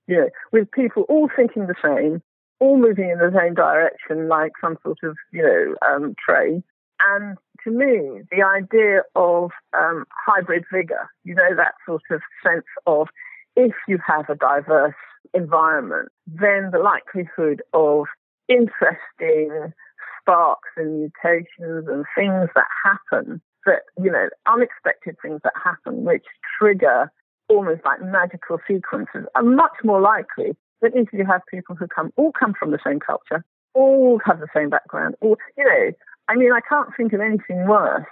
you 0.07 0.17
know, 0.17 0.29
with 0.53 0.71
people 0.71 1.05
all 1.09 1.29
thinking 1.35 1.67
the 1.67 1.75
same, 1.83 2.23
all 2.61 2.77
moving 2.77 3.11
in 3.11 3.19
the 3.19 3.33
same 3.37 3.55
direction, 3.55 4.29
like 4.29 4.53
some 4.61 4.77
sort 4.83 4.99
of, 5.03 5.17
you 5.33 5.43
know, 5.43 5.75
um, 5.87 6.15
train. 6.25 6.63
And 7.09 7.37
to 7.65 7.71
me, 7.71 8.23
the 8.31 8.43
idea 8.43 9.03
of 9.15 9.51
um, 9.77 10.05
hybrid 10.27 10.65
vigor, 10.73 11.09
you 11.25 11.35
know, 11.35 11.55
that 11.57 11.75
sort 11.87 12.03
of 12.11 12.21
sense 12.45 12.67
of 12.87 13.09
if 13.57 13.75
you 13.87 13.99
have 14.07 14.29
a 14.29 14.35
diverse 14.35 14.95
environment, 15.35 16.09
then 16.27 16.71
the 16.73 16.79
likelihood 16.79 17.63
of 17.73 18.07
interesting 18.49 19.73
sparks 20.21 20.71
and 20.77 21.01
mutations 21.01 21.89
and 21.89 22.05
things 22.17 22.49
that 22.55 22.67
happen 22.85 23.41
that, 23.67 23.83
you 24.03 24.11
know, 24.11 24.29
unexpected 24.47 25.17
things 25.21 25.41
that 25.45 25.53
happen, 25.63 26.05
which 26.05 26.25
trigger 26.59 27.13
almost 27.49 27.85
like 27.85 28.01
magical 28.03 28.59
sequences, 28.67 29.27
are 29.35 29.43
much 29.43 29.73
more 29.85 30.01
likely 30.01 30.57
than 30.81 30.93
if 30.95 31.09
you 31.13 31.25
have 31.25 31.43
people 31.51 31.75
who 31.75 31.87
come, 31.87 32.13
all 32.17 32.33
come 32.33 32.55
from 32.59 32.71
the 32.71 32.79
same 32.85 33.01
culture, 33.01 33.45
all 33.75 34.21
have 34.25 34.41
the 34.41 34.49
same 34.55 34.71
background, 34.71 35.15
or, 35.21 35.37
you 35.57 35.65
know, 35.65 35.93
I 36.29 36.35
mean, 36.35 36.53
I 36.53 36.61
can't 36.61 36.89
think 36.97 37.13
of 37.13 37.21
anything 37.21 37.67
worse 37.67 38.07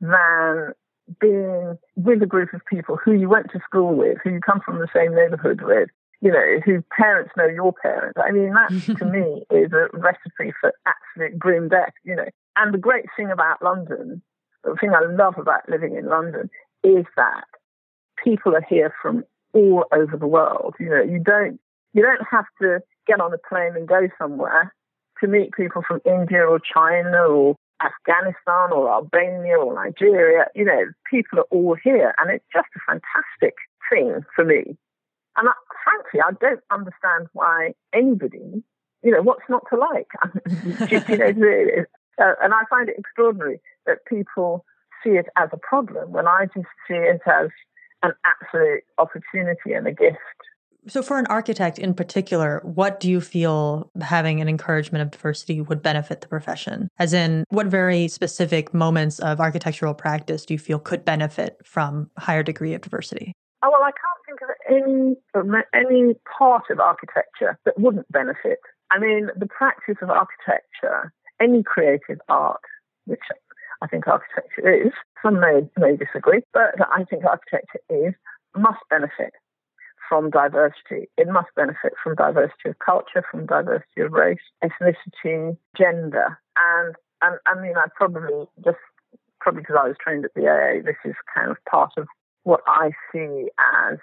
than 0.00 0.72
being 1.20 1.78
with 1.96 2.22
a 2.22 2.26
group 2.26 2.52
of 2.54 2.60
people 2.66 2.96
who 2.96 3.12
you 3.12 3.28
went 3.28 3.50
to 3.52 3.60
school 3.64 3.94
with, 3.94 4.18
who 4.22 4.30
you 4.30 4.40
come 4.40 4.60
from 4.64 4.78
the 4.78 4.88
same 4.94 5.14
neighborhood 5.14 5.62
with, 5.62 5.88
you 6.20 6.30
know, 6.30 6.60
whose 6.64 6.82
parents 6.96 7.32
know 7.36 7.46
your 7.46 7.72
parents. 7.72 8.18
I 8.22 8.30
mean, 8.30 8.52
that 8.52 8.96
to 8.98 9.04
me 9.04 9.44
is 9.50 9.72
a 9.72 9.88
recipe 9.92 10.52
for 10.60 10.72
absolute 10.86 11.38
grim 11.38 11.68
death, 11.68 11.92
you 12.04 12.14
know. 12.14 12.28
And 12.56 12.74
the 12.74 12.78
great 12.78 13.06
thing 13.16 13.30
about 13.30 13.62
London 13.62 14.22
the 14.64 14.76
thing 14.80 14.92
I 14.94 15.04
love 15.04 15.34
about 15.38 15.68
living 15.68 15.96
in 15.96 16.06
London 16.06 16.50
is 16.82 17.04
that 17.16 17.44
people 18.22 18.54
are 18.54 18.66
here 18.68 18.94
from 19.00 19.24
all 19.52 19.84
over 19.92 20.16
the 20.16 20.26
world. 20.26 20.74
You 20.78 20.90
know, 20.90 21.02
you 21.02 21.18
don't 21.18 21.60
you 21.92 22.02
don't 22.02 22.26
have 22.30 22.46
to 22.60 22.80
get 23.06 23.20
on 23.20 23.32
a 23.32 23.38
plane 23.48 23.72
and 23.76 23.86
go 23.86 24.08
somewhere 24.18 24.74
to 25.20 25.28
meet 25.28 25.52
people 25.52 25.82
from 25.86 26.00
India 26.04 26.42
or 26.44 26.58
China 26.58 27.18
or 27.24 27.56
Afghanistan 27.82 28.72
or 28.72 28.90
Albania 28.90 29.58
or 29.58 29.74
Nigeria. 29.74 30.46
You 30.54 30.64
know, 30.64 30.84
people 31.10 31.40
are 31.40 31.48
all 31.50 31.76
here, 31.82 32.14
and 32.18 32.30
it's 32.30 32.44
just 32.52 32.68
a 32.76 32.80
fantastic 32.86 33.54
thing 33.90 34.24
for 34.34 34.44
me. 34.44 34.76
And 35.36 35.48
I, 35.48 35.52
frankly, 35.84 36.20
I 36.20 36.32
don't 36.40 36.62
understand 36.70 37.28
why 37.32 37.74
anybody, 37.94 38.62
you 39.02 39.10
know, 39.10 39.22
what's 39.22 39.48
not 39.48 39.64
to 39.70 39.76
like. 39.76 40.08
you 41.08 41.16
know, 41.16 41.84
uh, 42.20 42.34
and 42.42 42.52
I 42.52 42.62
find 42.68 42.88
it 42.88 42.96
extraordinary 42.98 43.60
that 43.86 44.04
people 44.06 44.64
see 45.02 45.10
it 45.10 45.26
as 45.36 45.48
a 45.52 45.56
problem 45.56 46.12
when 46.12 46.26
I 46.26 46.46
just 46.54 46.68
see 46.86 46.94
it 46.94 47.20
as 47.26 47.48
an 48.02 48.12
absolute 48.24 48.84
opportunity 48.98 49.72
and 49.72 49.86
a 49.86 49.92
gift. 49.92 50.18
So, 50.88 51.00
for 51.00 51.18
an 51.18 51.26
architect 51.26 51.78
in 51.78 51.94
particular, 51.94 52.60
what 52.64 52.98
do 52.98 53.08
you 53.08 53.20
feel 53.20 53.90
having 54.00 54.40
an 54.40 54.48
encouragement 54.48 55.02
of 55.02 55.12
diversity 55.12 55.60
would 55.60 55.80
benefit 55.80 56.22
the 56.22 56.26
profession? 56.26 56.88
As 56.98 57.12
in, 57.12 57.44
what 57.50 57.68
very 57.68 58.08
specific 58.08 58.74
moments 58.74 59.20
of 59.20 59.40
architectural 59.40 59.94
practice 59.94 60.44
do 60.44 60.54
you 60.54 60.58
feel 60.58 60.80
could 60.80 61.04
benefit 61.04 61.56
from 61.64 62.10
higher 62.18 62.42
degree 62.42 62.74
of 62.74 62.80
diversity? 62.80 63.32
Oh, 63.62 63.70
well, 63.70 63.84
I 63.84 63.92
can't 63.92 64.22
think 64.26 64.40
of 64.42 64.48
any 64.68 65.16
any 65.72 66.14
part 66.36 66.64
of 66.68 66.80
architecture 66.80 67.56
that 67.64 67.78
wouldn't 67.78 68.10
benefit. 68.10 68.58
I 68.90 68.98
mean, 68.98 69.28
the 69.36 69.46
practice 69.46 69.96
of 70.02 70.10
architecture, 70.10 71.12
any 71.40 71.62
creative 71.62 72.18
art, 72.28 72.60
which 73.06 73.20
I 73.82 73.88
think 73.88 74.06
architecture 74.06 74.70
is. 74.70 74.92
Some 75.22 75.40
may, 75.40 75.68
may 75.76 75.96
disagree, 75.96 76.42
but 76.52 76.74
I 76.80 77.04
think 77.04 77.24
architecture 77.24 77.80
is, 77.90 78.14
must 78.56 78.78
benefit 78.90 79.32
from 80.08 80.30
diversity. 80.30 81.08
It 81.16 81.28
must 81.28 81.48
benefit 81.56 81.94
from 82.02 82.14
diversity 82.14 82.68
of 82.68 82.78
culture, 82.78 83.24
from 83.30 83.46
diversity 83.46 84.02
of 84.02 84.12
race, 84.12 84.44
ethnicity, 84.62 85.56
gender. 85.76 86.38
And, 86.58 86.94
and 87.22 87.38
I 87.46 87.60
mean, 87.60 87.74
I 87.76 87.86
probably 87.96 88.46
just, 88.64 88.78
probably 89.40 89.62
because 89.62 89.76
I 89.80 89.88
was 89.88 89.96
trained 90.00 90.24
at 90.24 90.34
the 90.34 90.46
AA, 90.46 90.82
this 90.84 90.96
is 91.04 91.14
kind 91.34 91.50
of 91.50 91.56
part 91.68 91.92
of 91.96 92.06
what 92.44 92.60
I 92.66 92.90
see 93.12 93.48
as 93.90 93.98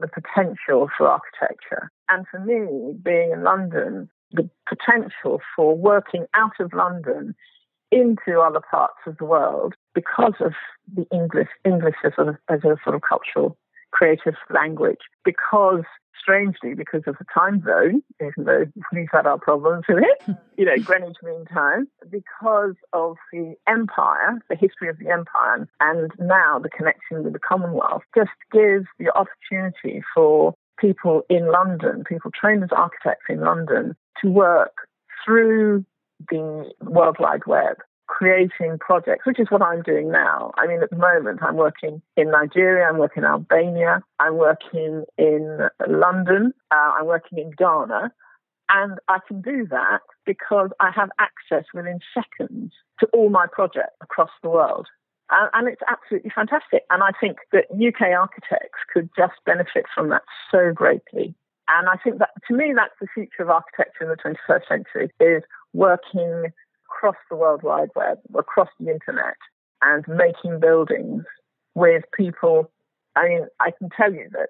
the 0.00 0.08
potential 0.08 0.88
for 0.96 1.08
architecture. 1.08 1.90
And 2.08 2.26
for 2.30 2.40
me, 2.40 2.94
being 3.02 3.32
in 3.32 3.42
London, 3.42 4.08
the 4.32 4.48
potential 4.68 5.40
for 5.56 5.76
working 5.76 6.26
out 6.34 6.60
of 6.60 6.72
London 6.72 7.34
into 7.90 8.40
other 8.40 8.60
parts 8.70 8.98
of 9.06 9.16
the 9.18 9.24
world 9.24 9.74
because 9.94 10.34
of 10.40 10.52
the 10.94 11.06
English, 11.12 11.48
English 11.64 11.96
as 12.04 12.12
a, 12.18 12.38
as 12.48 12.60
a 12.64 12.76
sort 12.84 12.94
of 12.94 13.02
cultural 13.08 13.56
creative 13.90 14.34
language, 14.50 15.00
because 15.24 15.84
strangely, 16.20 16.74
because 16.74 17.02
of 17.06 17.16
the 17.18 17.24
time 17.32 17.62
zone, 17.64 18.02
even 18.20 18.44
though 18.44 18.64
we've 18.92 19.08
had 19.10 19.26
our 19.26 19.38
problems 19.38 19.84
with 19.88 19.98
it, 19.98 20.36
you 20.58 20.64
know, 20.64 20.76
Greenwich 20.84 21.16
Mean 21.22 21.46
Time, 21.46 21.88
because 22.10 22.74
of 22.92 23.16
the 23.32 23.54
empire, 23.66 24.38
the 24.50 24.56
history 24.56 24.88
of 24.90 24.98
the 24.98 25.08
empire, 25.08 25.66
and 25.80 26.10
now 26.18 26.58
the 26.58 26.68
connection 26.68 27.24
with 27.24 27.32
the 27.32 27.38
Commonwealth, 27.38 28.02
just 28.14 28.30
gives 28.52 28.86
the 28.98 29.10
opportunity 29.16 30.02
for 30.14 30.54
people 30.78 31.22
in 31.30 31.50
London, 31.50 32.04
people 32.06 32.30
trained 32.38 32.62
as 32.62 32.70
architects 32.72 33.24
in 33.28 33.40
London, 33.40 33.96
to 34.22 34.28
work 34.28 34.88
through 35.24 35.84
the 36.30 36.70
World 36.82 37.16
Wide 37.18 37.46
Web, 37.46 37.76
creating 38.06 38.78
projects, 38.80 39.26
which 39.26 39.38
is 39.38 39.46
what 39.50 39.62
I'm 39.62 39.82
doing 39.82 40.10
now. 40.10 40.52
I 40.56 40.66
mean, 40.66 40.82
at 40.82 40.90
the 40.90 40.96
moment, 40.96 41.40
I'm 41.42 41.56
working 41.56 42.02
in 42.16 42.30
Nigeria, 42.30 42.86
I'm 42.88 42.98
working 42.98 43.22
in 43.22 43.28
Albania, 43.28 44.02
I'm 44.18 44.36
working 44.36 45.04
in 45.16 45.68
London, 45.86 46.52
uh, 46.70 46.92
I'm 46.98 47.06
working 47.06 47.38
in 47.38 47.50
Ghana. 47.56 48.12
And 48.70 48.98
I 49.08 49.18
can 49.26 49.40
do 49.40 49.66
that 49.70 50.00
because 50.26 50.70
I 50.78 50.90
have 50.94 51.08
access 51.18 51.64
within 51.72 52.00
seconds 52.12 52.72
to 53.00 53.06
all 53.14 53.30
my 53.30 53.46
projects 53.50 53.96
across 54.02 54.30
the 54.42 54.50
world. 54.50 54.86
And, 55.30 55.50
and 55.54 55.68
it's 55.68 55.82
absolutely 55.88 56.30
fantastic. 56.34 56.84
And 56.90 57.02
I 57.02 57.10
think 57.18 57.38
that 57.52 57.64
UK 57.72 58.12
architects 58.12 58.80
could 58.92 59.08
just 59.16 59.34
benefit 59.46 59.84
from 59.94 60.10
that 60.10 60.22
so 60.50 60.72
greatly. 60.74 61.34
And 61.68 61.88
I 61.88 61.96
think 62.02 62.18
that 62.18 62.30
to 62.48 62.54
me, 62.54 62.72
that's 62.74 62.96
the 63.00 63.08
future 63.12 63.42
of 63.42 63.50
architecture 63.50 64.04
in 64.04 64.08
the 64.08 64.16
21st 64.16 64.68
century 64.68 65.10
is 65.20 65.42
working 65.72 66.52
across 66.86 67.16
the 67.30 67.36
World 67.36 67.62
Wide 67.62 67.90
Web, 67.94 68.18
across 68.36 68.68
the 68.80 68.90
internet, 68.90 69.36
and 69.82 70.04
making 70.08 70.60
buildings 70.60 71.24
with 71.74 72.04
people. 72.16 72.70
I 73.16 73.28
mean, 73.28 73.46
I 73.60 73.70
can 73.70 73.88
tell 73.90 74.12
you 74.12 74.28
that 74.32 74.48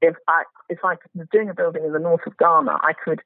if 0.00 0.16
I 0.28 0.44
if 0.68 0.78
I 0.84 0.96
was 1.14 1.26
doing 1.32 1.48
a 1.48 1.54
building 1.54 1.84
in 1.84 1.92
the 1.92 1.98
north 1.98 2.26
of 2.26 2.36
Ghana, 2.36 2.78
I 2.82 2.92
could 2.92 3.20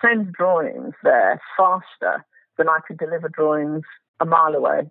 send 0.00 0.32
drawings 0.32 0.94
there 1.02 1.40
faster 1.56 2.24
than 2.58 2.68
I 2.68 2.78
could 2.86 2.98
deliver 2.98 3.28
drawings 3.28 3.84
a 4.20 4.24
mile 4.24 4.54
away 4.54 4.90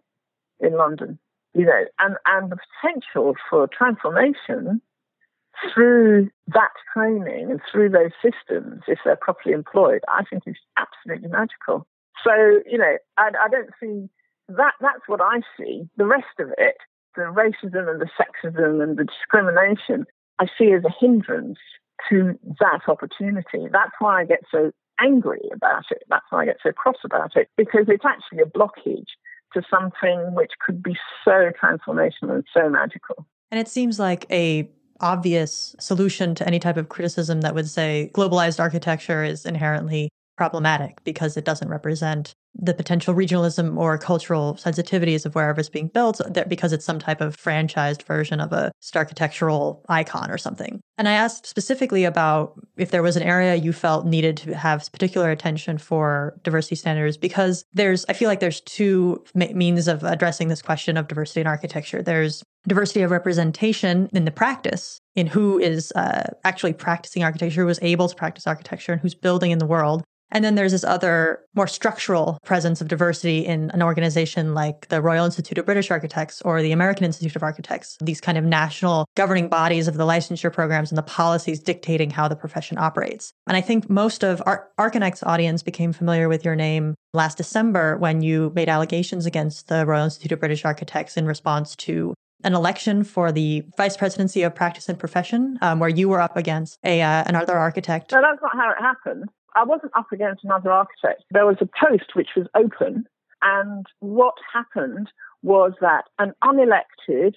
in 0.59 0.73
London. 0.73 1.19
You 1.53 1.65
know, 1.65 1.85
and, 1.99 2.17
and 2.25 2.51
the 2.51 2.57
potential 2.81 3.35
for 3.49 3.67
transformation 3.67 4.81
through 5.73 6.29
that 6.47 6.71
training 6.93 7.51
and 7.51 7.61
through 7.71 7.89
those 7.89 8.11
systems, 8.21 8.83
if 8.87 8.99
they're 9.03 9.15
properly 9.15 9.53
employed, 9.53 10.01
I 10.07 10.23
think 10.29 10.43
is 10.45 10.55
absolutely 10.77 11.29
magical. 11.29 11.87
So, 12.23 12.61
you 12.65 12.77
know, 12.77 12.97
I, 13.17 13.31
I 13.39 13.49
don't 13.49 13.69
see 13.79 14.09
that, 14.49 14.73
that's 14.79 15.07
what 15.07 15.21
I 15.21 15.41
see. 15.57 15.83
The 15.97 16.05
rest 16.05 16.39
of 16.39 16.49
it, 16.57 16.77
the 17.15 17.23
racism 17.23 17.89
and 17.89 18.01
the 18.01 18.09
sexism 18.19 18.81
and 18.81 18.97
the 18.97 19.05
discrimination, 19.05 20.05
I 20.39 20.47
see 20.57 20.71
as 20.71 20.83
a 20.83 20.93
hindrance 20.99 21.59
to 22.09 22.37
that 22.59 22.81
opportunity. 22.87 23.67
That's 23.71 23.93
why 23.99 24.21
I 24.21 24.25
get 24.25 24.41
so 24.51 24.71
angry 24.99 25.41
about 25.53 25.85
it. 25.91 26.03
That's 26.09 26.25
why 26.29 26.43
I 26.43 26.45
get 26.45 26.57
so 26.61 26.71
cross 26.71 26.97
about 27.03 27.35
it, 27.35 27.49
because 27.57 27.85
it's 27.87 28.05
actually 28.05 28.41
a 28.41 28.45
blockage 28.45 29.07
to 29.53 29.61
something 29.69 30.35
which 30.35 30.51
could 30.65 30.83
be 30.83 30.97
so 31.23 31.51
transformational 31.61 32.35
and 32.35 32.45
so 32.53 32.69
magical. 32.69 33.25
And 33.51 33.59
it 33.59 33.67
seems 33.67 33.99
like 33.99 34.25
a 34.31 34.69
obvious 35.01 35.75
solution 35.79 36.35
to 36.35 36.47
any 36.47 36.59
type 36.59 36.77
of 36.77 36.89
criticism 36.89 37.41
that 37.41 37.55
would 37.55 37.69
say 37.69 38.11
globalized 38.13 38.59
architecture 38.59 39.23
is 39.23 39.45
inherently 39.45 40.09
problematic 40.37 41.03
because 41.03 41.37
it 41.37 41.45
doesn't 41.45 41.69
represent 41.69 42.33
the 42.57 42.73
potential 42.73 43.13
regionalism 43.13 43.77
or 43.77 43.97
cultural 43.97 44.55
sensitivities 44.55 45.25
of 45.25 45.35
wherever 45.35 45.59
it's 45.59 45.69
being 45.69 45.87
built 45.87 46.21
because 46.47 46.71
it's 46.71 46.85
some 46.85 46.99
type 46.99 47.21
of 47.21 47.35
franchised 47.35 48.03
version 48.03 48.39
of 48.39 48.53
a 48.53 48.71
architectural 48.95 49.83
icon 49.89 50.31
or 50.31 50.37
something. 50.37 50.79
And 50.97 51.09
I 51.09 51.13
asked 51.13 51.45
specifically 51.45 52.05
about 52.05 52.53
if 52.77 52.91
there 52.91 53.03
was 53.03 53.17
an 53.17 53.23
area 53.23 53.55
you 53.55 53.73
felt 53.73 54.05
needed 54.05 54.37
to 54.37 54.55
have 54.55 54.89
particular 54.91 55.29
attention 55.29 55.77
for 55.77 56.39
diversity 56.43 56.75
standards 56.75 57.17
because 57.17 57.65
there's 57.73 58.05
I 58.07 58.13
feel 58.13 58.29
like 58.29 58.39
there's 58.39 58.61
two 58.61 59.23
means 59.33 59.87
of 59.87 60.03
addressing 60.03 60.47
this 60.47 60.61
question 60.61 60.95
of 60.95 61.07
diversity 61.07 61.41
in 61.41 61.47
architecture. 61.47 62.01
There's 62.01 62.43
diversity 62.67 63.01
of 63.01 63.11
representation 63.11 64.09
in 64.13 64.25
the 64.25 64.31
practice 64.31 64.99
in 65.15 65.27
who 65.27 65.59
is 65.59 65.91
uh, 65.95 66.23
actually 66.43 66.73
practicing 66.73 67.23
architecture, 67.23 67.61
who 67.61 67.69
is 67.69 67.79
able 67.81 68.07
to 68.07 68.15
practice 68.15 68.47
architecture, 68.47 68.93
and 68.93 69.01
who's 69.01 69.15
building 69.15 69.51
in 69.51 69.59
the 69.59 69.65
world. 69.65 70.03
And 70.35 70.43
then 70.43 70.55
there's 70.55 70.73
this 70.73 70.83
other 70.83 71.39
more 71.55 71.65
structural 71.65 72.37
presence 72.43 72.81
of 72.81 72.89
diversity 72.89 73.45
in 73.45 73.71
an 73.71 73.81
organization 73.81 74.53
like 74.53 74.89
the 74.89 75.01
Royal 75.01 75.23
Institute 75.23 75.57
of 75.57 75.65
British 75.65 75.89
Architects 75.89 76.41
or 76.41 76.61
the 76.61 76.73
American 76.73 77.05
Institute 77.05 77.37
of 77.37 77.41
Architects, 77.41 77.97
these 78.01 78.19
kind 78.19 78.37
of 78.37 78.43
national 78.43 79.05
governing 79.15 79.47
bodies 79.47 79.87
of 79.87 79.95
the 79.95 80.03
licensure 80.03 80.51
programs 80.51 80.91
and 80.91 80.97
the 80.97 81.03
policies 81.03 81.61
dictating 81.61 82.09
how 82.09 82.27
the 82.27 82.35
profession 82.35 82.77
operates. 82.77 83.31
And 83.47 83.55
I 83.55 83.61
think 83.61 83.89
most 83.89 84.25
of 84.25 84.43
our 84.45 84.67
Archinect's 84.77 85.23
audience 85.23 85.63
became 85.63 85.93
familiar 85.93 86.27
with 86.27 86.43
your 86.43 86.57
name 86.57 86.95
last 87.13 87.37
December 87.37 87.95
when 87.95 88.21
you 88.21 88.51
made 88.53 88.67
allegations 88.67 89.25
against 89.25 89.69
the 89.69 89.85
Royal 89.85 90.03
Institute 90.03 90.33
of 90.33 90.41
British 90.41 90.65
Architects 90.65 91.15
in 91.15 91.25
response 91.25 91.77
to 91.77 92.13
an 92.43 92.53
election 92.53 93.05
for 93.05 93.31
the 93.31 93.63
vice 93.77 93.95
presidency 93.95 94.43
of 94.43 94.53
practice 94.53 94.89
and 94.89 94.99
profession, 94.99 95.57
um, 95.61 95.79
where 95.79 95.89
you 95.89 96.09
were 96.09 96.19
up 96.19 96.35
against 96.35 96.77
a 96.83 97.01
uh, 97.01 97.23
another 97.25 97.57
architect. 97.57 98.11
No, 98.11 98.21
that's 98.21 98.41
not 98.41 98.51
how 98.53 98.71
it 98.71 98.81
happened. 98.81 99.29
I 99.55 99.63
wasn't 99.63 99.93
up 99.95 100.07
against 100.11 100.43
another 100.43 100.71
architect. 100.71 101.23
There 101.31 101.45
was 101.45 101.57
a 101.61 101.87
post 101.87 102.15
which 102.15 102.29
was 102.35 102.47
open, 102.55 103.05
and 103.41 103.85
what 103.99 104.35
happened 104.53 105.09
was 105.43 105.73
that 105.81 106.05
an 106.19 106.33
unelected 106.43 107.35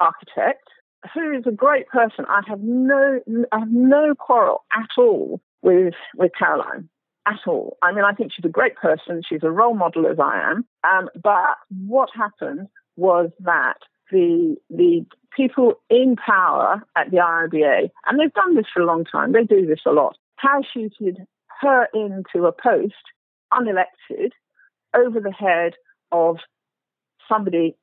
architect, 0.00 0.68
who 1.14 1.32
is 1.32 1.44
a 1.46 1.52
great 1.52 1.88
person, 1.88 2.24
I 2.28 2.42
have 2.46 2.60
no, 2.60 3.20
I 3.52 3.58
have 3.60 3.70
no 3.70 4.14
quarrel 4.14 4.64
at 4.72 4.90
all 4.98 5.40
with 5.62 5.94
with 6.16 6.32
Caroline 6.38 6.88
at 7.26 7.40
all. 7.46 7.76
I 7.82 7.92
mean, 7.92 8.04
I 8.04 8.12
think 8.12 8.32
she's 8.32 8.44
a 8.44 8.48
great 8.48 8.76
person. 8.76 9.22
She's 9.28 9.42
a 9.42 9.50
role 9.50 9.74
model 9.74 10.06
as 10.06 10.18
I 10.20 10.50
am. 10.50 10.64
Um, 10.84 11.08
but 11.22 11.56
what 11.70 12.08
happened 12.14 12.68
was 12.96 13.30
that 13.40 13.78
the 14.10 14.56
the 14.70 15.04
people 15.36 15.74
in 15.90 16.16
power 16.16 16.82
at 16.96 17.10
the 17.10 17.18
RIBA, 17.18 17.90
and 18.06 18.18
they've 18.18 18.32
done 18.32 18.54
this 18.54 18.66
for 18.72 18.80
a 18.80 18.86
long 18.86 19.04
time. 19.04 19.32
They 19.32 19.44
do 19.44 19.66
this 19.66 19.80
a 19.86 19.90
lot. 19.90 20.16
Parachuted 20.42 21.16
her 21.60 21.88
into 21.94 22.46
a 22.46 22.52
post, 22.52 22.94
unelected, 23.52 24.30
over 24.94 25.20
the 25.20 25.32
head 25.32 25.74
of 26.12 26.38
somebody, 27.28 27.76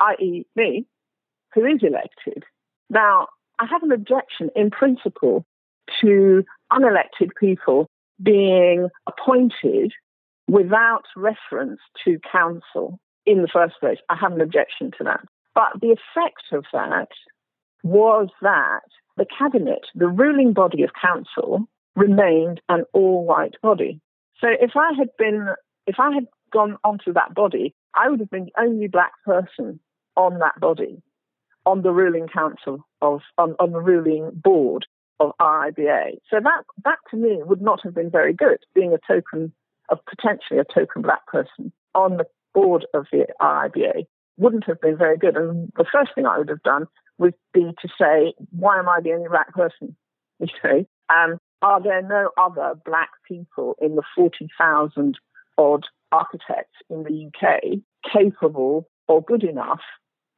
i.e., 0.00 0.46
me, 0.56 0.86
who 1.54 1.64
is 1.64 1.80
elected. 1.82 2.44
Now, 2.90 3.28
I 3.58 3.66
have 3.66 3.82
an 3.82 3.92
objection 3.92 4.50
in 4.54 4.70
principle 4.70 5.44
to 6.00 6.44
unelected 6.72 7.30
people 7.38 7.88
being 8.22 8.88
appointed 9.06 9.92
without 10.48 11.04
reference 11.16 11.80
to 12.04 12.18
council 12.30 12.98
in 13.26 13.42
the 13.42 13.48
first 13.48 13.74
place. 13.80 13.98
I 14.08 14.16
have 14.16 14.32
an 14.32 14.40
objection 14.40 14.90
to 14.98 15.04
that. 15.04 15.20
But 15.54 15.80
the 15.80 15.88
effect 15.92 16.42
of 16.52 16.64
that 16.72 17.08
was 17.82 18.28
that 18.40 18.82
the 19.16 19.26
cabinet, 19.26 19.86
the 19.94 20.08
ruling 20.08 20.52
body 20.52 20.82
of 20.82 20.90
council, 21.00 21.66
remained 21.96 22.60
an 22.68 22.84
all 22.92 23.24
white 23.24 23.54
body. 23.62 24.00
So 24.40 24.48
if 24.48 24.72
I 24.76 24.92
had 24.96 25.08
been, 25.18 25.48
if 25.86 25.96
I 25.98 26.12
had 26.12 26.26
gone 26.52 26.76
onto 26.84 27.12
that 27.12 27.34
body, 27.34 27.74
I 27.94 28.08
would 28.08 28.20
have 28.20 28.30
been 28.30 28.46
the 28.46 28.62
only 28.62 28.88
black 28.88 29.12
person 29.24 29.80
on 30.16 30.38
that 30.38 30.60
body, 30.60 31.02
on 31.66 31.82
the 31.82 31.92
ruling 31.92 32.28
council 32.28 32.86
of, 33.00 33.20
on, 33.38 33.54
on 33.58 33.72
the 33.72 33.80
ruling 33.80 34.30
board 34.34 34.86
of 35.20 35.32
RIBA. 35.40 36.18
So 36.30 36.40
that, 36.42 36.64
that 36.84 36.98
to 37.10 37.16
me 37.16 37.40
would 37.42 37.62
not 37.62 37.80
have 37.84 37.94
been 37.94 38.10
very 38.10 38.32
good, 38.32 38.58
being 38.74 38.94
a 38.94 39.12
token 39.12 39.52
of 39.88 39.98
potentially 40.06 40.58
a 40.58 40.64
token 40.64 41.02
black 41.02 41.26
person 41.26 41.72
on 41.94 42.16
the 42.16 42.24
board 42.54 42.86
of 42.94 43.06
the 43.12 43.26
RIBA 43.40 44.06
wouldn't 44.38 44.64
have 44.66 44.80
been 44.80 44.96
very 44.96 45.16
good. 45.16 45.36
And 45.36 45.72
the 45.76 45.84
first 45.90 46.12
thing 46.14 46.26
I 46.26 46.38
would 46.38 46.48
have 46.48 46.62
done 46.62 46.86
would 47.18 47.34
be 47.52 47.72
to 47.80 47.88
say, 48.00 48.34
why 48.50 48.78
am 48.78 48.88
I 48.88 49.00
the 49.00 49.12
only 49.12 49.28
black 49.28 49.52
person? 49.54 49.96
You 50.40 50.48
know, 50.64 50.84
um, 51.08 51.38
are 51.62 51.80
there 51.80 52.02
no 52.02 52.30
other 52.36 52.74
black 52.84 53.10
people 53.26 53.76
in 53.80 53.94
the 53.94 54.02
40,000 54.16 55.18
odd 55.56 55.86
architects 56.10 56.76
in 56.90 57.04
the 57.04 57.28
UK 57.28 57.78
capable 58.12 58.88
or 59.08 59.22
good 59.22 59.44
enough 59.44 59.80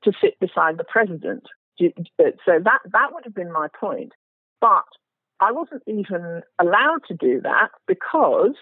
to 0.04 0.12
sit 0.20 0.38
beside 0.38 0.76
the 0.78 0.84
president? 0.84 1.44
Uh, 1.80 1.88
so 2.44 2.60
that, 2.62 2.80
that 2.92 3.12
would 3.12 3.24
have 3.24 3.34
been 3.34 3.52
my 3.52 3.68
point. 3.80 4.12
But 4.60 4.84
I 5.40 5.52
wasn't 5.52 5.82
even 5.86 6.42
allowed 6.60 7.00
to 7.08 7.14
do 7.14 7.40
that 7.42 7.70
because 7.88 8.54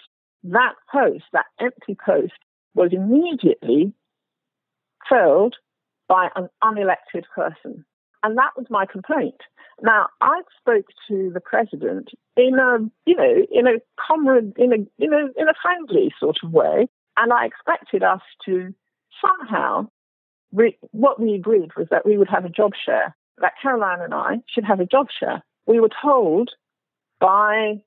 that 0.45 0.75
post, 0.91 1.25
that 1.33 1.47
empty 1.61 1.97
post, 2.05 2.33
was 2.75 2.91
immediately 2.93 3.93
filled 5.09 5.57
by 6.09 6.29
an 6.35 6.49
unelected 6.63 7.25
person. 7.35 7.85
And 8.23 8.39
that 8.39 8.53
was 8.57 8.67
my 8.71 8.87
complaint. 8.87 9.41
Now, 9.83 10.09
I 10.21 10.43
spoke 10.61 10.87
to 11.09 11.31
the 11.33 11.41
president 11.41 12.11
in 12.37 12.59
a, 12.59 12.79
you 13.05 13.17
know, 13.17 13.47
in 13.51 13.67
a 13.67 13.81
comrade, 14.01 14.53
in 14.57 14.73
a, 14.73 14.77
in 15.05 15.13
a, 15.13 15.41
in 15.41 15.49
a 15.49 15.55
friendly 15.61 16.13
sort 16.21 16.39
of 16.43 16.53
way, 16.53 16.89
and 17.17 17.33
I 17.33 17.47
expected 17.47 18.03
us 18.03 18.21
to 18.47 18.75
somehow. 19.21 19.89
Re- 20.53 20.79
what 20.91 21.19
we 21.19 21.33
agreed 21.33 21.71
was 21.77 21.87
that 21.91 22.05
we 22.05 22.19
would 22.19 22.29
have 22.29 22.45
a 22.45 22.51
job 22.51 22.73
share. 22.85 23.17
That 23.39 23.55
Caroline 23.61 24.03
and 24.03 24.13
I 24.13 24.43
should 24.47 24.65
have 24.65 24.81
a 24.81 24.87
job 24.87 25.07
share. 25.19 25.43
We 25.67 25.81
were 25.81 25.91
told 26.03 26.51
by 27.19 27.83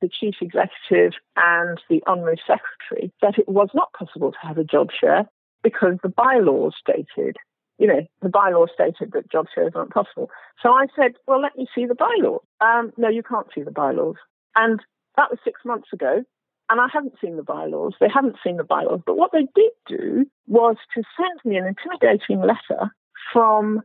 the 0.00 0.08
chief 0.08 0.36
executive 0.40 1.12
and 1.36 1.78
the 1.88 2.02
honorary 2.06 2.40
secretary 2.46 3.12
that 3.20 3.38
it 3.38 3.48
was 3.48 3.68
not 3.74 3.92
possible 3.92 4.32
to 4.32 4.38
have 4.40 4.58
a 4.58 4.64
job 4.64 4.88
share 4.98 5.28
because 5.62 5.96
the 6.02 6.08
bylaws 6.08 6.74
stated 6.80 7.36
you 7.80 7.86
know, 7.86 8.06
the 8.20 8.28
bylaw 8.28 8.68
stated 8.72 9.12
that 9.12 9.32
job 9.32 9.46
shares 9.54 9.72
aren't 9.74 9.90
possible. 9.90 10.30
So 10.62 10.70
I 10.70 10.86
said, 10.94 11.12
well, 11.26 11.40
let 11.40 11.56
me 11.56 11.66
see 11.74 11.86
the 11.86 11.94
bylaws. 11.94 12.42
Um, 12.60 12.92
no, 12.98 13.08
you 13.08 13.22
can't 13.22 13.46
see 13.54 13.62
the 13.62 13.70
bylaws. 13.70 14.16
And 14.54 14.80
that 15.16 15.30
was 15.30 15.38
six 15.42 15.62
months 15.64 15.88
ago. 15.92 16.22
And 16.68 16.80
I 16.80 16.88
haven't 16.92 17.14
seen 17.20 17.36
the 17.36 17.42
bylaws. 17.42 17.94
They 17.98 18.10
haven't 18.12 18.36
seen 18.44 18.58
the 18.58 18.64
bylaws. 18.64 19.00
But 19.04 19.16
what 19.16 19.32
they 19.32 19.48
did 19.54 19.72
do 19.88 20.26
was 20.46 20.76
to 20.94 21.02
send 21.16 21.40
me 21.44 21.56
an 21.56 21.66
intimidating 21.66 22.40
letter 22.40 22.94
from 23.32 23.82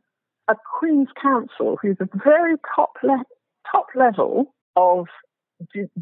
a 0.50 0.56
Queen's 0.78 1.08
Counsel, 1.20 1.80
who's 1.82 1.98
a 2.02 2.10
very 2.22 2.58
top, 2.76 2.98
le- 3.02 3.24
top 3.72 3.88
level 3.96 4.54
of 4.76 5.08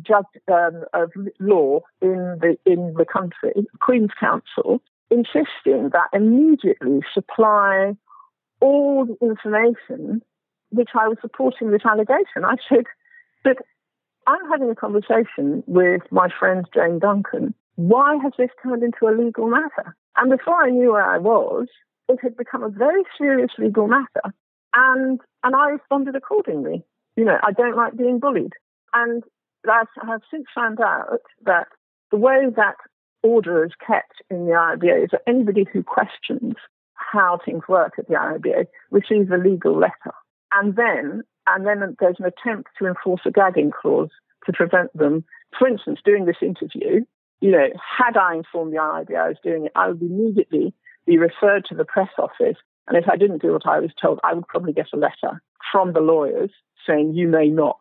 judge 0.02 0.26
um, 0.52 0.84
of 0.94 1.12
law 1.40 1.80
in 2.02 2.40
the 2.42 2.58
in 2.66 2.96
the 2.98 3.06
country, 3.06 3.68
Queen's 3.82 4.10
Counsel, 4.20 4.82
insisting 5.10 5.90
that 5.92 6.10
immediately 6.14 7.02
supply 7.14 7.94
all 8.62 9.06
the 9.06 9.18
information 9.26 10.22
which 10.72 10.90
I 10.96 11.08
was 11.08 11.18
supporting 11.22 11.72
this 11.72 11.86
allegation. 11.86 12.46
I 12.46 12.56
said 12.68 12.86
that 13.46 13.58
I'm 14.26 14.50
having 14.50 14.70
a 14.70 14.76
conversation 14.76 15.64
with 15.68 16.02
my 16.12 16.30
friend 16.40 16.66
Jane 16.74 17.00
Duncan. 17.00 17.54
Why 17.76 18.18
has 18.24 18.34
this 18.38 18.50
turned 18.62 18.84
into 18.84 19.08
a 19.08 19.16
legal 19.16 19.48
matter? 19.48 19.96
And 20.16 20.32
before 20.32 20.64
I 20.64 20.70
knew 20.70 20.94
where 20.94 21.10
I 21.10 21.18
was, 21.18 21.68
it 22.08 22.20
had 22.22 22.38
become 22.38 22.64
a 22.64 22.70
very 22.70 23.04
serious 23.18 23.52
legal 23.58 23.88
matter. 23.88 24.34
And 24.74 25.20
and 25.44 25.56
I 25.56 25.70
responded 25.70 26.16
accordingly. 26.16 26.84
You 27.16 27.26
know, 27.26 27.38
I 27.44 27.52
don't 27.52 27.76
like 27.76 27.98
being 27.98 28.20
bullied. 28.20 28.54
And 28.94 29.24
I 29.68 29.84
have 30.06 30.22
since 30.32 30.46
found 30.54 30.80
out 30.82 31.22
that 31.46 31.68
the 32.12 32.18
way 32.18 32.46
that 32.56 32.76
order 33.24 33.64
is 33.64 33.72
kept 33.86 34.22
in 34.30 34.46
the 34.46 34.52
RIBA 34.52 35.06
is 35.06 35.10
that 35.12 35.24
anybody 35.28 35.66
who 35.72 35.84
questions 35.84 36.56
how 36.96 37.40
things 37.44 37.64
work 37.68 37.94
at 37.98 38.08
the 38.08 38.16
RIBA 38.16 38.68
receives 38.92 39.30
a 39.32 39.38
legal 39.38 39.78
letter. 39.78 40.14
And 40.54 40.76
then, 40.76 41.24
and 41.48 41.66
then 41.66 41.96
there's 42.00 42.18
an 42.20 42.26
attempt 42.26 42.70
to 42.80 42.88
enforce 42.88 43.22
a 43.26 43.32
gagging 43.32 43.72
clause 43.72 44.10
to 44.46 44.54
prevent 44.54 44.96
them. 44.96 45.24
For 45.58 45.68
instance, 45.68 46.00
doing 46.04 46.26
this 46.26 46.42
interview, 46.42 47.06
you 47.42 47.52
know, 47.52 47.68
had 47.98 48.18
I 48.18 48.36
informed 48.36 48.74
the 48.74 48.78
RIBA 48.78 49.18
I 49.18 49.28
was 49.30 49.38
doing 49.44 49.66
it, 49.66 49.72
I 49.76 49.90
would 49.90 50.02
immediately 50.02 50.74
be 51.06 51.18
referred 51.18 51.66
to 51.66 51.76
the 51.76 51.86
press 51.86 52.10
office. 52.18 52.58
And 52.88 52.98
if 52.98 53.06
I 53.10 53.18
didn't 53.18 53.42
do 53.42 53.54
what 53.54 53.66
I 53.66 53.80
was 53.80 53.92
told, 54.02 54.20
I 54.24 54.34
would 54.34 54.48
probably 54.48 54.74
get 54.74 54.88
a 54.94 54.98
letter 54.98 55.42
from 55.72 55.94
the 55.94 56.00
lawyers 56.00 56.52
saying 56.88 57.14
you 57.14 57.28
may 57.28 57.48
not 57.48 57.80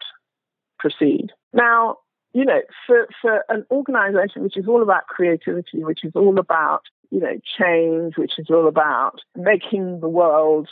proceed. 0.78 1.28
Now, 1.52 1.98
you 2.35 2.45
know, 2.45 2.61
for, 2.87 3.09
for 3.21 3.45
an 3.49 3.64
organization 3.71 4.42
which 4.42 4.57
is 4.57 4.66
all 4.66 4.83
about 4.83 5.07
creativity, 5.07 5.85
which 5.85 6.05
is 6.05 6.12
all 6.14 6.38
about, 6.38 6.83
you 7.11 7.21
know, 7.21 7.38
change, 7.59 8.16
which 8.16 8.38
is 8.38 8.47
all 8.51 8.66
about 8.66 9.21
making 9.37 10.01
the 10.01 10.09
world 10.09 10.68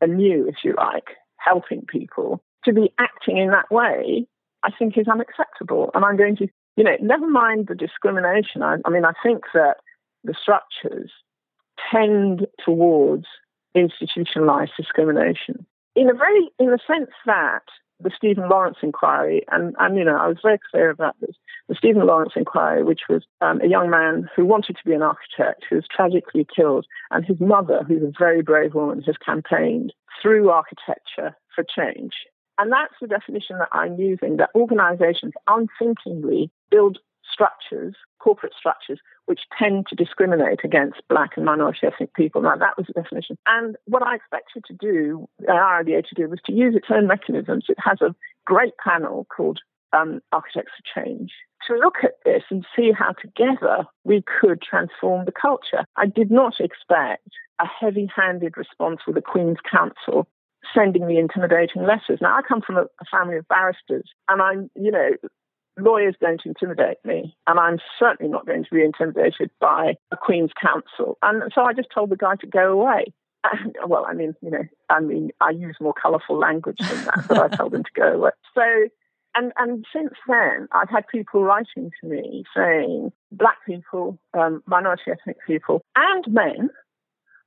anew, 0.00 0.46
if 0.48 0.56
you 0.64 0.74
like, 0.76 1.16
helping 1.36 1.82
people, 1.82 2.42
to 2.64 2.72
be 2.72 2.92
acting 2.98 3.36
in 3.36 3.50
that 3.50 3.70
way, 3.70 4.26
I 4.62 4.70
think 4.76 4.96
is 4.96 5.08
unacceptable. 5.08 5.90
And 5.94 6.04
I'm 6.04 6.16
going 6.16 6.36
to, 6.36 6.48
you 6.76 6.84
know, 6.84 6.96
never 7.00 7.28
mind 7.28 7.66
the 7.68 7.74
discrimination. 7.74 8.62
I, 8.62 8.76
I 8.84 8.90
mean, 8.90 9.04
I 9.04 9.12
think 9.22 9.44
that 9.54 9.76
the 10.24 10.34
structures 10.40 11.10
tend 11.92 12.46
towards 12.64 13.26
institutionalized 13.74 14.72
discrimination 14.76 15.66
in 15.94 16.08
a 16.08 16.14
very, 16.14 16.50
in 16.58 16.70
the 16.70 16.78
sense 16.86 17.10
that 17.26 17.62
the 18.00 18.10
Stephen 18.16 18.48
Lawrence 18.48 18.78
inquiry, 18.82 19.44
and, 19.50 19.74
and 19.78 19.96
you 19.96 20.04
know, 20.04 20.16
I 20.16 20.28
was 20.28 20.38
very 20.42 20.58
clear 20.70 20.90
about 20.90 21.16
this. 21.20 21.34
The 21.68 21.74
Stephen 21.74 22.06
Lawrence 22.06 22.34
inquiry, 22.36 22.84
which 22.84 23.02
was 23.08 23.24
um, 23.40 23.60
a 23.60 23.68
young 23.68 23.90
man 23.90 24.28
who 24.36 24.44
wanted 24.44 24.76
to 24.76 24.84
be 24.84 24.92
an 24.92 25.02
architect, 25.02 25.64
who 25.68 25.76
was 25.76 25.86
tragically 25.90 26.46
killed, 26.54 26.86
and 27.10 27.24
his 27.24 27.40
mother, 27.40 27.84
who's 27.86 28.02
a 28.02 28.12
very 28.18 28.42
brave 28.42 28.74
woman, 28.74 29.02
has 29.02 29.16
campaigned 29.24 29.92
through 30.20 30.50
architecture 30.50 31.36
for 31.54 31.64
change. 31.64 32.12
And 32.58 32.72
that's 32.72 32.94
the 33.00 33.06
definition 33.06 33.58
that 33.58 33.68
I'm 33.72 33.98
using 33.98 34.36
that 34.36 34.50
organizations 34.54 35.32
unthinkingly 35.46 36.50
build 36.70 36.98
structures, 37.30 37.94
corporate 38.18 38.54
structures, 38.58 39.00
which 39.26 39.40
tend 39.58 39.86
to 39.88 39.94
discriminate 39.94 40.60
against 40.64 41.00
black 41.08 41.32
and 41.36 41.44
minority 41.44 41.86
ethnic 41.86 42.14
people. 42.14 42.42
Now, 42.42 42.56
that 42.56 42.76
was 42.76 42.86
the 42.86 43.00
definition. 43.00 43.36
And 43.46 43.76
what 43.84 44.02
I 44.02 44.14
expected 44.16 44.64
to 44.66 44.74
do, 44.74 45.28
uh, 45.48 45.52
RIBA 45.52 46.08
to 46.08 46.14
do, 46.14 46.28
was 46.28 46.40
to 46.46 46.52
use 46.52 46.74
its 46.74 46.88
own 46.90 47.06
mechanisms. 47.06 47.66
It 47.68 47.78
has 47.84 48.00
a 48.00 48.14
great 48.44 48.74
panel 48.78 49.26
called 49.34 49.60
um, 49.92 50.20
Architects 50.32 50.72
for 50.76 51.00
Change 51.00 51.32
to 51.66 51.74
look 51.74 51.96
at 52.02 52.14
this 52.24 52.42
and 52.50 52.64
see 52.76 52.92
how 52.92 53.12
together 53.12 53.84
we 54.04 54.22
could 54.22 54.62
transform 54.62 55.24
the 55.24 55.32
culture. 55.32 55.84
I 55.96 56.06
did 56.06 56.30
not 56.30 56.60
expect 56.60 57.28
a 57.58 57.66
heavy 57.66 58.08
handed 58.14 58.56
response 58.56 59.00
with 59.06 59.16
the 59.16 59.22
Queen's 59.22 59.58
Counsel 59.68 60.28
sending 60.74 61.06
me 61.06 61.18
intimidating 61.18 61.82
letters. 61.82 62.18
Now, 62.20 62.36
I 62.36 62.42
come 62.46 62.60
from 62.60 62.76
a, 62.76 62.82
a 62.82 63.04
family 63.10 63.36
of 63.36 63.48
barristers, 63.48 64.10
and 64.28 64.42
I'm, 64.42 64.70
you 64.74 64.90
know, 64.90 65.10
lawyers 65.78 66.14
don't 66.20 66.40
intimidate 66.44 66.98
me, 67.04 67.36
and 67.46 67.58
I'm 67.58 67.78
certainly 67.98 68.30
not 68.30 68.46
going 68.46 68.64
to 68.64 68.74
be 68.74 68.82
intimidated 68.82 69.50
by 69.60 69.94
a 70.10 70.16
Queen's 70.16 70.52
Counsel. 70.60 71.18
And 71.22 71.42
so 71.54 71.62
I 71.62 71.72
just 71.72 71.88
told 71.94 72.10
the 72.10 72.16
guy 72.16 72.36
to 72.36 72.46
go 72.46 72.72
away. 72.72 73.12
And, 73.52 73.76
well, 73.86 74.04
I 74.06 74.14
mean, 74.14 74.34
you 74.40 74.50
know, 74.50 74.64
I 74.90 75.00
mean, 75.00 75.30
I 75.40 75.50
use 75.50 75.76
more 75.80 75.94
colourful 75.94 76.38
language 76.38 76.78
than 76.78 77.04
that, 77.04 77.24
but 77.28 77.38
I 77.38 77.56
told 77.56 77.74
him 77.74 77.84
to 77.84 77.90
go 77.94 78.12
away. 78.14 78.30
So, 78.54 78.62
and 79.34 79.52
and 79.56 79.84
since 79.92 80.14
then, 80.26 80.66
I've 80.72 80.90
had 80.90 81.06
people 81.08 81.44
writing 81.44 81.90
to 82.00 82.08
me 82.08 82.44
saying, 82.56 83.12
black 83.30 83.58
people, 83.66 84.18
um, 84.34 84.62
minority 84.66 85.10
ethnic 85.12 85.36
people, 85.46 85.82
and 85.94 86.24
men 86.26 86.70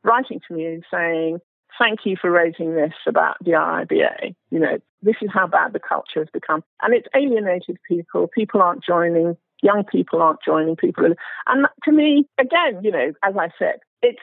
writing 0.03 0.39
to 0.47 0.53
me 0.53 0.81
saying, 0.91 1.39
thank 1.77 1.99
you 2.05 2.15
for 2.19 2.31
raising 2.31 2.75
this 2.75 2.93
about 3.05 3.37
the 3.43 3.51
RIBA. 3.51 4.35
You 4.51 4.59
know, 4.59 4.77
this 5.01 5.15
is 5.21 5.29
how 5.33 5.47
bad 5.47 5.73
the 5.73 5.79
culture 5.79 6.19
has 6.19 6.27
become. 6.31 6.63
And 6.81 6.93
it's 6.93 7.07
alienated 7.15 7.77
people. 7.87 8.27
People 8.27 8.61
aren't 8.61 8.83
joining. 8.83 9.37
Young 9.61 9.83
people 9.83 10.21
aren't 10.21 10.43
joining. 10.45 10.75
People 10.75 11.05
are, 11.05 11.15
and 11.47 11.67
to 11.83 11.91
me, 11.91 12.25
again, 12.37 12.81
you 12.83 12.91
know, 12.91 13.11
as 13.23 13.35
I 13.37 13.49
said, 13.57 13.79
it's 14.01 14.21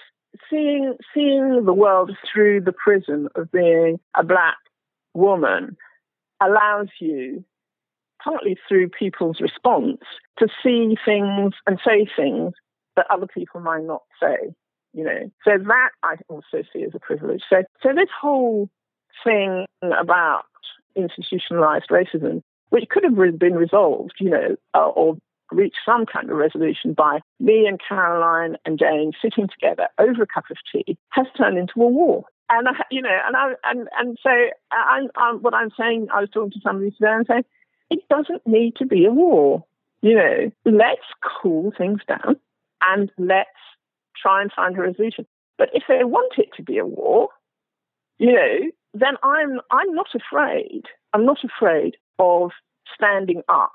seeing 0.51 0.95
seeing 1.15 1.65
the 1.65 1.73
world 1.73 2.11
through 2.31 2.61
the 2.61 2.73
prism 2.73 3.29
of 3.35 3.51
being 3.51 3.99
a 4.15 4.25
black 4.25 4.57
woman 5.15 5.77
allows 6.43 6.89
you 7.01 7.45
partly 8.23 8.57
through 8.69 8.91
people's 8.91 9.41
response 9.41 10.01
to 10.39 10.49
see 10.63 10.97
things 11.05 11.55
and 11.67 11.79
say 11.87 12.07
things 12.17 12.53
that 12.97 13.07
other 13.11 13.27
people 13.27 13.61
might 13.61 13.85
not 13.85 14.03
say 14.21 14.53
you 14.97 15.05
know. 15.05 15.31
So 15.45 15.53
that 15.69 15.91
I 16.03 16.17
also 16.29 16.65
see 16.73 16.83
as 16.83 16.93
a 16.95 16.99
privilege. 16.99 17.43
So, 17.49 17.63
so 17.83 17.91
this 17.95 18.09
whole 18.19 18.69
thing 19.25 19.67
about 19.83 20.45
institutionalized 20.95 21.89
racism, 21.91 22.43
which 22.71 22.89
could 22.89 23.05
have 23.05 23.39
been 23.39 23.55
resolved, 23.55 24.15
you 24.19 24.31
know, 24.31 24.57
uh, 24.75 24.89
or 24.89 25.17
reached 25.53 25.79
some 25.85 26.07
kind 26.07 26.31
of 26.31 26.37
resolution 26.37 26.93
by 26.93 27.21
me 27.39 27.67
and 27.67 27.81
Caroline 27.87 28.57
and 28.65 28.79
Jane 28.79 29.13
sitting 29.23 29.49
together 29.49 29.89
over 29.99 30.23
a 30.23 30.27
cup 30.27 30.45
of 30.51 30.57
tea, 30.73 30.99
has 31.11 31.27
turned 31.37 31.59
into 31.59 31.83
a 31.83 31.87
war. 31.87 32.25
And 32.49 32.69
I, 32.69 32.73
you 32.91 33.03
know, 33.03 33.19
and 33.27 33.37
I, 33.37 33.53
and 33.65 33.89
and 33.99 34.19
so 34.23 34.31
I'm, 34.71 35.09
I'm, 35.17 35.43
what 35.43 35.55
I'm 35.55 35.71
saying. 35.79 36.09
I 36.13 36.21
was 36.21 36.31
talking 36.31 36.53
to 36.53 36.61
somebody 36.63 36.91
today 36.93 37.13
and 37.13 37.27
saying 37.27 37.45
it 37.91 38.01
doesn't 38.09 38.47
need 38.47 38.77
to 38.77 38.87
be 38.87 39.05
a 39.05 39.11
war. 39.11 39.65
You 40.03 40.15
know, 40.15 40.53
let's 40.65 41.01
cool 41.43 41.73
things 41.77 42.01
down 42.07 42.37
and 42.87 43.11
let's 43.19 43.49
try 44.21 44.43
and 44.43 44.53
find 44.53 44.77
a 44.77 44.83
resolution. 44.83 45.27
But 45.59 45.71
if 45.73 45.85
they 45.89 46.05
want 46.05 46.35
it 46.39 46.51
to 46.57 46.63
be 46.63 46.79
a 46.79 46.87
war, 46.87 47.31
you 48.19 48.33
know, 48.33 48.71
then 49.01 49.15
I'm 49.23 49.61
I'm 49.71 49.95
not 49.95 50.09
afraid. 50.15 50.83
I'm 51.13 51.25
not 51.25 51.39
afraid 51.45 51.97
of 52.19 52.51
standing 52.95 53.43
up. 53.49 53.73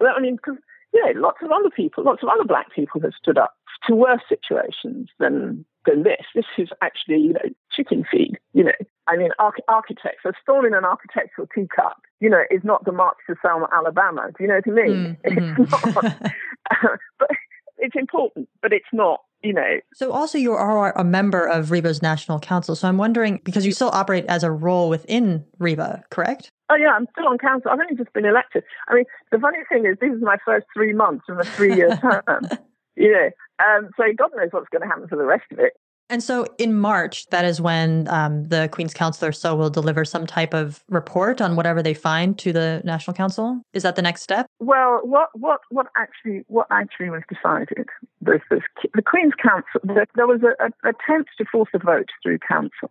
I 0.00 0.20
mean, 0.20 0.36
because 0.36 0.56
you 0.92 1.04
know, 1.04 1.20
lots 1.20 1.38
of 1.42 1.50
other 1.50 1.70
people, 1.70 2.04
lots 2.04 2.22
of 2.22 2.28
other 2.28 2.44
black 2.44 2.72
people 2.74 3.00
have 3.02 3.12
stood 3.20 3.38
up 3.38 3.54
to 3.86 3.94
worse 3.94 4.22
situations 4.28 5.08
than 5.18 5.64
than 5.86 6.02
this. 6.02 6.24
This 6.34 6.46
is 6.58 6.68
actually, 6.82 7.18
you 7.18 7.32
know, 7.32 7.50
chicken 7.72 8.04
feed. 8.10 8.38
You 8.52 8.64
know, 8.64 8.78
I 9.06 9.16
mean, 9.16 9.30
arch- 9.38 9.64
architects 9.68 10.22
have 10.24 10.34
stolen 10.42 10.74
an 10.74 10.84
architectural 10.84 11.48
teacup 11.54 12.02
you 12.20 12.28
know, 12.28 12.42
is 12.50 12.60
not 12.62 12.84
the 12.84 12.92
march 12.92 13.16
to 13.26 13.34
Selma, 13.42 13.68
Alabama. 13.74 14.28
Do 14.36 14.44
you 14.44 14.48
know 14.48 14.60
what 14.64 14.68
I 14.68 14.88
mean? 14.88 15.16
Mm-hmm. 15.24 15.62
It's 15.72 15.96
not. 15.96 16.22
but 17.18 17.30
it's 17.78 17.96
important, 17.96 18.48
but 18.62 18.72
it's 18.72 18.92
not 18.92 19.20
you 19.42 19.52
know. 19.52 19.80
So 19.94 20.12
also 20.12 20.38
you 20.38 20.52
are 20.52 20.96
a 20.98 21.04
member 21.04 21.46
of 21.46 21.70
RIBA's 21.70 22.02
National 22.02 22.38
Council. 22.38 22.76
So 22.76 22.88
I'm 22.88 22.98
wondering 22.98 23.40
because 23.44 23.66
you 23.66 23.72
still 23.72 23.90
operate 23.92 24.26
as 24.26 24.42
a 24.42 24.50
role 24.50 24.88
within 24.88 25.44
Reba, 25.58 26.04
correct? 26.10 26.50
Oh 26.70 26.76
yeah, 26.76 26.90
I'm 26.90 27.06
still 27.12 27.26
on 27.26 27.38
council. 27.38 27.70
I've 27.70 27.80
only 27.80 27.96
just 27.96 28.12
been 28.12 28.24
elected. 28.24 28.62
I 28.88 28.94
mean, 28.94 29.04
the 29.32 29.38
funny 29.38 29.58
thing 29.68 29.86
is, 29.86 29.96
this 30.00 30.12
is 30.12 30.22
my 30.22 30.36
first 30.44 30.66
three 30.72 30.92
months 30.92 31.24
of 31.28 31.38
a 31.38 31.44
three-year 31.44 31.96
term. 32.00 32.48
You 32.96 33.12
know, 33.12 33.30
um, 33.64 33.90
so 33.96 34.04
God 34.16 34.30
knows 34.36 34.50
what's 34.52 34.68
going 34.68 34.82
to 34.82 34.88
happen 34.88 35.08
for 35.08 35.16
the 35.16 35.24
rest 35.24 35.50
of 35.50 35.58
it. 35.58 35.72
And 36.10 36.22
so 36.24 36.44
in 36.58 36.74
March, 36.74 37.26
that 37.28 37.44
is 37.44 37.60
when 37.60 38.08
um, 38.08 38.48
the 38.48 38.68
Queen's 38.72 38.92
Counselor 38.92 39.30
so 39.30 39.54
will 39.54 39.70
deliver 39.70 40.04
some 40.04 40.26
type 40.26 40.52
of 40.52 40.82
report 40.88 41.40
on 41.40 41.54
whatever 41.54 41.82
they 41.82 41.94
find 41.94 42.36
to 42.40 42.52
the 42.52 42.82
National 42.84 43.14
Council. 43.14 43.62
Is 43.72 43.84
that 43.84 43.94
the 43.94 44.02
next 44.02 44.22
step? 44.22 44.46
Well, 44.58 45.00
what 45.04 45.28
what 45.34 45.60
what 45.70 45.86
actually 45.96 46.42
what 46.48 46.66
actually 46.72 47.10
was 47.10 47.22
decided? 47.32 47.88
This, 48.20 48.40
the 48.50 49.02
Queen's 49.02 49.34
Counsel. 49.40 49.80
There, 49.84 50.06
there 50.16 50.26
was 50.26 50.40
an 50.42 50.72
attempt 50.82 51.30
to 51.38 51.44
force 51.50 51.70
a 51.74 51.78
vote 51.78 52.08
through 52.24 52.38
Council, 52.40 52.90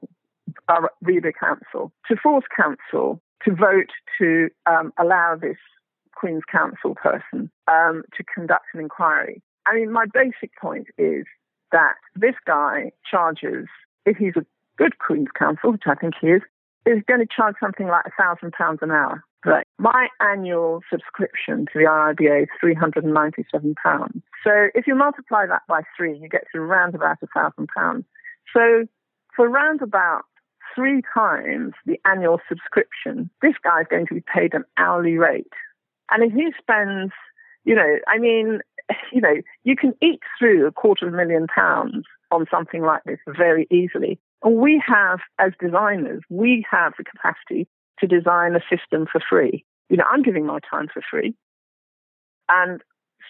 uh, 0.69 0.87
RIBA 1.03 1.33
Council, 1.37 1.91
to 2.07 2.15
force 2.15 2.45
Council 2.55 3.21
to 3.43 3.51
vote 3.53 3.91
to 4.17 4.49
um, 4.65 4.93
allow 4.97 5.37
this 5.39 5.57
Queen's 6.15 6.43
Counsel 6.49 6.95
person 6.95 7.51
um, 7.67 8.03
to 8.17 8.23
conduct 8.33 8.65
an 8.73 8.79
inquiry. 8.79 9.41
I 9.65 9.75
mean, 9.75 9.91
my 9.91 10.05
basic 10.13 10.51
point 10.59 10.87
is 10.97 11.25
that 11.71 11.95
this 12.15 12.35
guy 12.45 12.91
charges, 13.09 13.67
if 14.05 14.17
he's 14.17 14.35
a 14.35 14.45
good 14.77 14.97
Queen's 14.99 15.27
Counsel, 15.37 15.71
which 15.73 15.83
I 15.85 15.95
think 15.95 16.13
he 16.19 16.27
is, 16.27 16.41
is 16.85 17.03
going 17.07 17.19
to 17.19 17.27
charge 17.27 17.55
something 17.59 17.87
like 17.87 18.05
a 18.05 18.11
thousand 18.21 18.53
pounds 18.53 18.79
an 18.81 18.91
hour. 18.91 19.23
Right. 19.45 19.65
My 19.77 20.07
annual 20.19 20.81
subscription 20.91 21.65
to 21.67 21.71
the 21.75 21.85
RIBA 21.85 22.43
is 22.43 22.49
three 22.59 22.73
hundred 22.73 23.05
and 23.05 23.13
ninety-seven 23.13 23.75
pounds. 23.81 24.21
So 24.43 24.51
if 24.75 24.85
you 24.85 24.95
multiply 24.95 25.45
that 25.45 25.61
by 25.67 25.83
three, 25.95 26.17
you 26.17 26.27
get 26.27 26.43
to 26.53 26.59
around 26.59 26.93
about 26.93 27.17
a 27.21 27.27
thousand 27.33 27.69
pounds. 27.73 28.03
So 28.53 28.85
for 29.35 29.47
round 29.47 29.81
about 29.81 30.23
three 30.75 31.01
times 31.13 31.73
the 31.85 31.97
annual 32.05 32.39
subscription, 32.49 33.29
this 33.41 33.53
guy 33.63 33.81
is 33.81 33.87
going 33.89 34.07
to 34.07 34.15
be 34.15 34.23
paid 34.33 34.53
an 34.53 34.65
hourly 34.75 35.17
rate. 35.17 35.53
And 36.11 36.21
if 36.21 36.33
he 36.33 36.49
spends, 36.59 37.13
you 37.63 37.75
know, 37.75 37.97
I 38.07 38.17
mean, 38.17 38.59
you 39.13 39.21
know, 39.21 39.35
you 39.63 39.75
can 39.75 39.93
eke 40.01 40.23
through 40.37 40.67
a 40.67 40.71
quarter 40.71 41.07
of 41.07 41.13
a 41.13 41.17
million 41.17 41.47
pounds 41.47 42.05
on 42.31 42.45
something 42.51 42.81
like 42.81 43.03
this 43.05 43.19
very 43.27 43.67
easily. 43.71 44.19
And 44.43 44.57
we 44.57 44.81
have, 44.85 45.19
as 45.39 45.51
designers, 45.59 46.21
we 46.29 46.65
have 46.69 46.93
the 46.97 47.03
capacity 47.03 47.67
to 47.99 48.07
design 48.07 48.55
a 48.55 48.61
system 48.69 49.05
for 49.11 49.21
free. 49.27 49.65
You 49.89 49.97
know, 49.97 50.05
I'm 50.09 50.21
giving 50.21 50.45
my 50.45 50.59
time 50.69 50.87
for 50.93 51.01
free. 51.09 51.33
And 52.47 52.81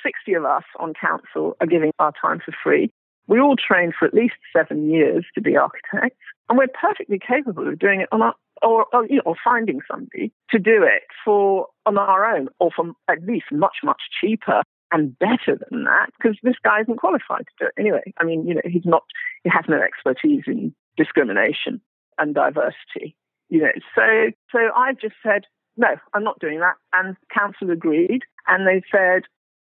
60 0.03 0.33
of 0.33 0.45
us 0.45 0.63
on 0.79 0.93
council 0.93 1.55
are 1.59 1.67
giving 1.67 1.91
our 1.99 2.13
time 2.21 2.39
for 2.43 2.53
free. 2.63 2.91
We 3.27 3.39
all 3.39 3.55
trained 3.55 3.93
for 3.97 4.07
at 4.07 4.13
least 4.13 4.35
seven 4.55 4.89
years 4.89 5.25
to 5.35 5.41
be 5.41 5.55
architects, 5.55 6.17
and 6.47 6.57
we're 6.57 6.67
perfectly 6.67 7.19
capable 7.19 7.67
of 7.67 7.77
doing 7.77 8.01
it 8.01 8.09
on 8.11 8.23
our, 8.23 8.33
or, 8.63 8.87
or, 8.91 9.05
you 9.05 9.17
know, 9.17 9.21
or 9.25 9.35
finding 9.43 9.81
somebody 9.89 10.31
to 10.49 10.57
do 10.57 10.81
it 10.83 11.03
for 11.23 11.67
on 11.85 11.97
our 11.97 12.25
own, 12.25 12.49
or 12.59 12.71
for 12.75 12.91
at 13.07 13.23
least 13.23 13.45
much 13.51 13.77
much 13.83 14.01
cheaper 14.19 14.63
and 14.91 15.17
better 15.19 15.57
than 15.69 15.83
that 15.83 16.07
because 16.17 16.37
this 16.43 16.55
guy 16.63 16.81
isn't 16.81 16.97
qualified 16.97 17.45
to 17.45 17.53
do 17.59 17.65
it 17.67 17.79
anyway. 17.79 18.13
I 18.17 18.23
mean, 18.23 18.47
you 18.47 18.55
know, 18.55 18.61
he's 18.65 18.85
not, 18.85 19.03
he 19.43 19.49
has 19.49 19.65
no 19.67 19.81
expertise 19.81 20.43
in 20.47 20.73
discrimination 20.97 21.81
and 22.17 22.35
diversity, 22.35 23.15
you 23.49 23.61
know. 23.61 23.71
So, 23.95 24.31
so 24.51 24.59
I 24.75 24.93
just 24.93 25.15
said, 25.23 25.43
no, 25.77 25.95
I'm 26.13 26.23
not 26.23 26.39
doing 26.39 26.59
that. 26.59 26.75
And 26.93 27.15
council 27.33 27.71
agreed. 27.71 28.21
And 28.47 28.67
they 28.67 28.81
said, 28.91 29.23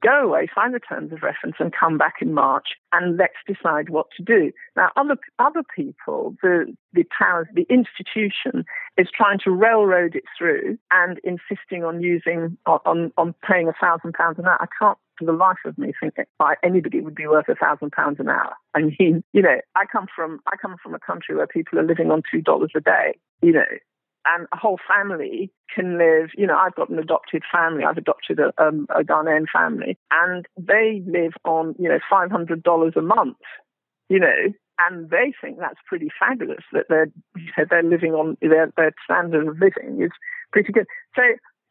go 0.03 0.21
away, 0.23 0.47
find 0.53 0.73
the 0.73 0.79
terms 0.79 1.11
of 1.11 1.23
reference 1.23 1.55
and 1.59 1.73
come 1.77 1.97
back 1.97 2.15
in 2.21 2.33
March 2.33 2.67
and 2.93 3.17
let's 3.17 3.33
decide 3.47 3.89
what 3.89 4.07
to 4.15 4.23
do. 4.23 4.51
Now, 4.75 4.91
other, 4.95 5.17
other 5.39 5.63
people, 5.75 6.35
the, 6.41 6.73
the 6.93 7.03
powers, 7.17 7.47
the 7.53 7.65
institution 7.69 8.63
is 8.97 9.07
trying 9.13 9.39
to 9.43 9.51
railroad 9.51 10.15
it 10.15 10.23
through 10.37 10.77
and 10.91 11.19
insisting 11.23 11.83
on 11.83 12.01
using, 12.01 12.57
on, 12.65 13.11
on 13.17 13.33
paying 13.47 13.67
a 13.67 13.73
thousand 13.81 14.13
pounds 14.13 14.37
an 14.37 14.45
hour. 14.45 14.61
I 14.61 14.67
can't 14.79 14.97
for 15.17 15.25
the 15.25 15.31
life 15.31 15.57
of 15.65 15.77
me 15.77 15.93
think 15.99 16.15
that 16.15 16.27
anybody 16.63 17.01
would 17.01 17.15
be 17.15 17.27
worth 17.27 17.49
a 17.49 17.55
thousand 17.55 17.91
pounds 17.91 18.19
an 18.19 18.29
hour. 18.29 18.53
I 18.73 18.81
mean, 18.81 19.23
you 19.33 19.41
know, 19.41 19.59
I 19.75 19.85
come 19.91 20.07
from, 20.13 20.39
I 20.47 20.55
come 20.61 20.75
from 20.81 20.93
a 20.93 20.99
country 20.99 21.35
where 21.35 21.47
people 21.47 21.79
are 21.79 21.83
living 21.83 22.11
on 22.11 22.23
$2 22.33 22.67
a 22.75 22.79
day, 22.79 23.17
you 23.41 23.51
know, 23.51 23.65
and 24.27 24.47
a 24.51 24.57
whole 24.57 24.79
family 24.87 25.51
can 25.73 25.97
live. 25.97 26.29
You 26.37 26.47
know, 26.47 26.57
I've 26.57 26.75
got 26.75 26.89
an 26.89 26.99
adopted 26.99 27.43
family. 27.51 27.83
I've 27.83 27.97
adopted 27.97 28.39
a, 28.39 28.51
um, 28.61 28.87
a 28.89 29.03
Ghanaian 29.03 29.45
family, 29.51 29.97
and 30.11 30.45
they 30.57 31.01
live 31.07 31.33
on 31.45 31.75
you 31.79 31.87
know 31.87 31.99
five 32.09 32.29
hundred 32.29 32.63
dollars 32.63 32.93
a 32.97 33.01
month. 33.01 33.37
You 34.09 34.19
know, 34.19 34.53
and 34.79 35.09
they 35.09 35.33
think 35.41 35.59
that's 35.59 35.79
pretty 35.87 36.09
fabulous 36.19 36.63
that 36.73 36.85
they're 36.89 37.11
you 37.35 37.51
know, 37.57 37.65
they're 37.69 37.83
living 37.83 38.13
on 38.13 38.37
their 38.41 38.71
their 38.75 38.93
standard 39.03 39.47
of 39.47 39.59
living 39.59 40.01
is 40.01 40.11
pretty 40.51 40.71
good. 40.71 40.87
So 41.15 41.21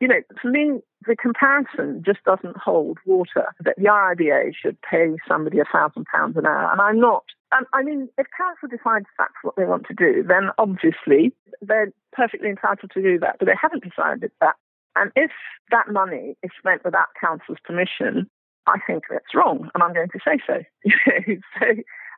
you 0.00 0.09
know, 0.09 0.20
for 0.40 0.50
me, 0.50 0.80
the 1.06 1.16
comparison 1.16 2.02
just 2.04 2.22
doesn't 2.24 2.56
hold 2.56 2.98
water. 3.06 3.46
That 3.64 3.76
the 3.76 3.85
RIBA 3.85 4.52
should 4.61 4.76
pay 4.82 5.16
somebody 5.26 5.59
a 5.59 5.64
thousand 5.64 6.06
pounds 6.06 6.37
an 6.37 6.46
hour, 6.46 6.70
and 6.70 6.80
I'm 6.80 7.00
not 7.00 7.24
I 7.72 7.82
mean, 7.82 8.09
if 8.18 8.26
council 8.37 8.68
decides 8.68 9.06
that's 9.18 9.35
what 9.42 9.56
they 9.56 9.64
want 9.64 9.87
to 9.87 9.94
do, 9.94 10.24
then 10.26 10.50
obviously 10.59 11.32
they're 11.62 11.92
perfectly 12.12 12.50
entitled 12.50 12.90
to 12.92 13.02
do 13.02 13.18
that, 13.20 13.37
but 13.38 13.46
they 13.46 13.54
haven't 13.61 13.85
decided 13.85 14.32
that. 14.40 14.56
And 14.96 15.12
if 15.14 15.30
that 15.70 15.90
money 15.90 16.37
is 16.42 16.50
spent 16.59 16.85
without 16.85 17.09
council's 17.20 17.59
permission, 17.64 18.28
I 18.66 18.78
think 18.87 19.04
that's 19.09 19.35
wrong, 19.35 19.70
and 19.74 19.82
I'm 19.82 19.94
going 19.94 20.09
to 20.09 20.18
say 20.24 20.38
so. 20.46 20.62
so 21.61 21.66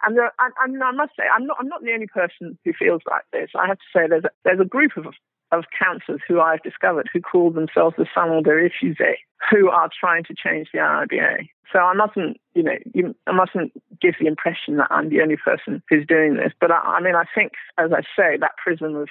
and 0.07 0.17
there, 0.17 0.33
I, 0.39 0.49
I, 0.61 0.65
I 0.65 0.93
must 0.93 1.13
say, 1.17 1.25
I'm 1.35 1.45
not, 1.47 1.57
I'm 1.61 1.69
not 1.69 1.83
the 1.83 1.93
only 1.93 2.07
person 2.07 2.57
who 2.65 2.73
feels 2.73 3.03
like 3.11 3.25
this. 3.33 3.51
I 3.59 3.67
have 3.67 3.79
to 3.79 3.91
say, 3.93 4.07
there's 4.09 4.25
a, 4.25 4.31
there's 4.45 4.61
a 4.61 4.65
group 4.65 4.97
of 4.97 5.07
of 5.53 5.65
councillors 5.79 6.21
who 6.27 6.41
I've 6.41 6.63
discovered 6.63 7.09
who 7.13 7.21
call 7.21 7.51
themselves 7.51 7.97
the 7.97 8.07
Salon 8.13 8.43
de 8.43 8.51
Refusés, 8.51 9.17
who 9.51 9.69
are 9.71 9.89
trying 9.99 10.25
to 10.25 10.35
change 10.35 10.69
the 10.73 10.79
RIBA. 10.81 11.49
So 11.73 11.79
I 11.79 11.95
mustn't, 11.95 12.39
you 12.55 12.63
know, 12.63 12.79
you, 12.95 13.15
I 13.27 13.33
mustn't 13.33 13.73
give 14.01 14.15
the 14.21 14.27
impression 14.27 14.77
that 14.77 14.89
I'm 14.91 15.11
the 15.11 15.21
only 15.21 15.37
person 15.37 15.83
who's 15.89 16.07
doing 16.07 16.35
this. 16.35 16.53
But 16.61 16.71
I, 16.71 16.79
I 16.79 17.01
mean, 17.01 17.15
I 17.15 17.25
think, 17.35 17.53
as 17.79 17.91
I 17.93 18.03
say, 18.17 18.37
that 18.39 18.57
prism 18.63 18.97
of 18.97 19.09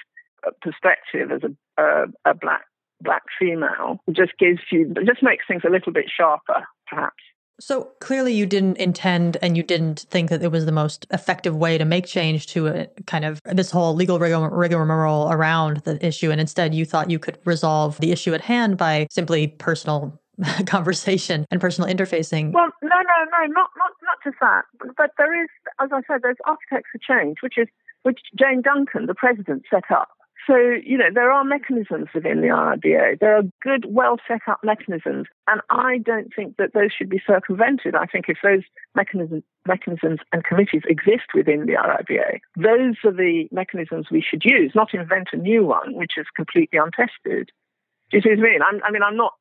perspective 0.60 1.30
as 1.32 1.42
a, 1.78 2.04
a 2.24 2.34
black 2.34 2.64
black 3.00 3.22
female 3.38 4.00
just 4.10 4.32
gives 4.38 4.60
you, 4.72 4.92
just 5.06 5.22
makes 5.22 5.44
things 5.46 5.62
a 5.64 5.70
little 5.70 5.92
bit 5.92 6.06
sharper, 6.14 6.66
perhaps. 6.88 7.22
So 7.60 7.90
clearly, 8.00 8.32
you 8.32 8.46
didn't 8.46 8.76
intend 8.76 9.36
and 9.42 9.56
you 9.56 9.62
didn't 9.62 10.06
think 10.10 10.30
that 10.30 10.42
it 10.42 10.52
was 10.52 10.64
the 10.64 10.72
most 10.72 11.06
effective 11.10 11.56
way 11.56 11.76
to 11.76 11.84
make 11.84 12.06
change 12.06 12.46
to 12.48 12.68
a 12.68 12.86
kind 13.06 13.24
of 13.24 13.40
this 13.44 13.70
whole 13.70 13.94
legal 13.94 14.18
rigmarole 14.18 15.30
around 15.32 15.78
the 15.78 16.04
issue. 16.04 16.30
And 16.30 16.40
instead, 16.40 16.74
you 16.74 16.84
thought 16.84 17.10
you 17.10 17.18
could 17.18 17.38
resolve 17.44 17.98
the 17.98 18.12
issue 18.12 18.32
at 18.32 18.42
hand 18.42 18.76
by 18.76 19.08
simply 19.10 19.48
personal 19.48 20.20
conversation 20.66 21.46
and 21.50 21.60
personal 21.60 21.90
interfacing. 21.90 22.52
Well, 22.52 22.70
no, 22.82 22.88
no, 22.88 22.96
no, 22.96 23.46
not 23.52 23.70
not 23.76 23.90
not 24.02 24.18
just 24.22 24.36
that. 24.40 24.64
But 24.96 25.10
there 25.18 25.42
is, 25.42 25.48
as 25.80 25.90
I 25.92 26.00
said, 26.06 26.20
there's 26.22 26.36
Architects 26.44 26.90
for 26.92 26.98
Change, 26.98 27.38
which 27.42 27.58
is 27.58 27.66
which 28.04 28.20
Jane 28.38 28.62
Duncan, 28.62 29.06
the 29.06 29.14
president, 29.14 29.64
set 29.70 29.90
up 29.90 30.08
so, 30.48 30.56
you 30.56 30.96
know, 30.96 31.10
there 31.12 31.30
are 31.30 31.44
mechanisms 31.44 32.08
within 32.14 32.40
the 32.40 32.48
RIBA. 32.48 33.20
There 33.20 33.36
are 33.36 33.42
good, 33.62 33.84
well 33.86 34.16
set 34.26 34.40
up 34.48 34.60
mechanisms. 34.64 35.26
And 35.46 35.60
I 35.68 35.98
don't 35.98 36.32
think 36.34 36.56
that 36.56 36.72
those 36.72 36.90
should 36.96 37.10
be 37.10 37.20
circumvented. 37.26 37.94
I 37.94 38.06
think 38.06 38.24
if 38.28 38.38
those 38.42 38.62
mechanisms, 38.94 39.42
mechanisms 39.66 40.20
and 40.32 40.42
committees 40.42 40.82
exist 40.88 41.34
within 41.34 41.66
the 41.66 41.74
RIBA, 41.74 42.40
those 42.56 42.96
are 43.04 43.12
the 43.12 43.46
mechanisms 43.52 44.06
we 44.10 44.24
should 44.26 44.42
use, 44.42 44.72
not 44.74 44.94
invent 44.94 45.28
a 45.32 45.36
new 45.36 45.66
one 45.66 45.94
which 45.94 46.12
is 46.16 46.26
completely 46.34 46.78
untested. 46.78 47.50
Do 48.10 48.16
you 48.16 48.22
see 48.22 48.30
what 48.30 48.38
I 48.38 48.42
mean? 48.42 48.60
I'm, 48.66 48.80
I 48.84 48.90
mean, 48.90 49.02
I'm 49.02 49.16
not 49.16 49.34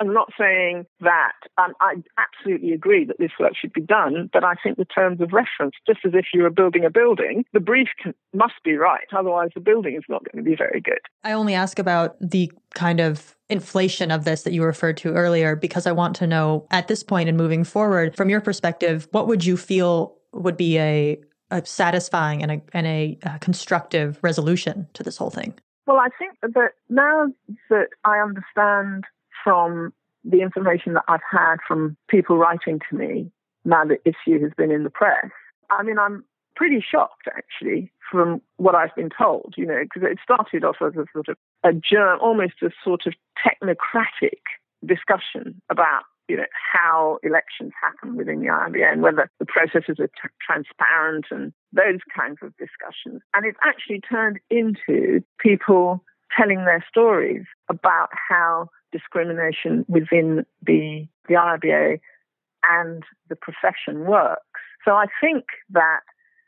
I'm 0.00 0.12
not 0.12 0.32
saying 0.38 0.86
that. 1.00 1.32
Um, 1.58 1.72
I 1.80 1.96
absolutely 2.18 2.72
agree 2.72 3.04
that 3.04 3.18
this 3.18 3.30
work 3.38 3.52
should 3.60 3.72
be 3.72 3.80
done, 3.80 4.30
but 4.32 4.44
I 4.44 4.54
think 4.62 4.76
the 4.76 4.84
terms 4.84 5.20
of 5.20 5.32
reference, 5.32 5.74
just 5.86 6.00
as 6.04 6.12
if 6.14 6.26
you 6.34 6.42
were 6.42 6.50
building 6.50 6.84
a 6.84 6.90
building, 6.90 7.44
the 7.52 7.60
brief 7.60 7.88
can, 8.02 8.14
must 8.34 8.54
be 8.64 8.76
right. 8.76 9.06
Otherwise, 9.16 9.50
the 9.54 9.60
building 9.60 9.94
is 9.94 10.04
not 10.08 10.24
going 10.24 10.44
to 10.44 10.48
be 10.48 10.56
very 10.56 10.80
good. 10.80 11.00
I 11.24 11.32
only 11.32 11.54
ask 11.54 11.78
about 11.78 12.16
the 12.20 12.50
kind 12.74 13.00
of 13.00 13.36
inflation 13.48 14.10
of 14.10 14.24
this 14.24 14.42
that 14.42 14.52
you 14.52 14.62
referred 14.64 14.96
to 14.98 15.14
earlier 15.14 15.56
because 15.56 15.86
I 15.86 15.92
want 15.92 16.16
to 16.16 16.26
know 16.26 16.66
at 16.70 16.88
this 16.88 17.02
point 17.02 17.28
and 17.28 17.38
moving 17.38 17.64
forward, 17.64 18.16
from 18.16 18.28
your 18.28 18.40
perspective, 18.40 19.08
what 19.12 19.26
would 19.28 19.44
you 19.44 19.56
feel 19.56 20.16
would 20.32 20.56
be 20.56 20.78
a, 20.78 21.18
a 21.50 21.64
satisfying 21.64 22.42
and 22.42 22.52
a, 22.52 22.62
and 22.72 22.86
a, 22.86 23.18
a 23.22 23.38
constructive 23.38 24.18
resolution 24.22 24.88
to 24.94 25.02
this 25.02 25.16
whole 25.16 25.30
thing? 25.30 25.54
Well, 25.86 25.98
I 25.98 26.08
think 26.18 26.36
that 26.42 26.72
now 26.88 27.28
that 27.70 27.88
I 28.04 28.18
understand 28.18 29.04
from 29.46 29.92
the 30.24 30.40
information 30.40 30.94
that 30.94 31.04
I've 31.06 31.20
had 31.30 31.58
from 31.68 31.96
people 32.08 32.36
writing 32.36 32.80
to 32.90 32.96
me 32.96 33.30
now 33.64 33.84
the 33.84 33.98
issue 34.04 34.42
has 34.42 34.52
been 34.56 34.70
in 34.70 34.84
the 34.84 34.90
press. 34.90 35.30
I 35.70 35.82
mean, 35.82 35.98
I'm 35.98 36.24
pretty 36.54 36.82
shocked 36.88 37.28
actually 37.36 37.92
from 38.10 38.40
what 38.56 38.74
I've 38.74 38.94
been 38.94 39.10
told, 39.10 39.54
you 39.56 39.66
know, 39.66 39.82
because 39.82 40.08
it 40.10 40.18
started 40.22 40.64
off 40.64 40.76
as 40.80 40.94
a 40.94 41.04
sort 41.12 41.28
of 41.28 41.36
a 41.64 41.72
germ, 41.72 42.18
almost 42.20 42.54
a 42.62 42.70
sort 42.82 43.02
of 43.06 43.14
technocratic 43.44 44.40
discussion 44.84 45.60
about 45.70 46.02
you 46.28 46.36
know, 46.36 46.46
how 46.72 47.18
elections 47.22 47.72
happen 47.80 48.16
within 48.16 48.40
the 48.40 48.46
RIBA 48.46 48.92
and 48.92 49.00
whether 49.00 49.30
the 49.38 49.46
processes 49.46 49.96
are 50.00 50.08
t- 50.08 50.34
transparent 50.44 51.26
and 51.30 51.52
those 51.72 52.00
kinds 52.16 52.38
of 52.42 52.52
discussions. 52.56 53.22
And 53.32 53.46
it's 53.46 53.58
actually 53.62 54.00
turned 54.00 54.40
into 54.50 55.22
people 55.38 56.02
telling 56.36 56.64
their 56.64 56.84
stories 56.88 57.44
about 57.68 58.08
how 58.28 58.68
discrimination 58.92 59.84
within 59.88 60.44
the, 60.62 61.06
the 61.28 61.34
RIBA 61.34 62.00
and 62.68 63.02
the 63.28 63.36
profession 63.36 64.06
works. 64.06 64.60
So 64.84 64.92
I 64.92 65.06
think 65.20 65.44
that 65.70 66.00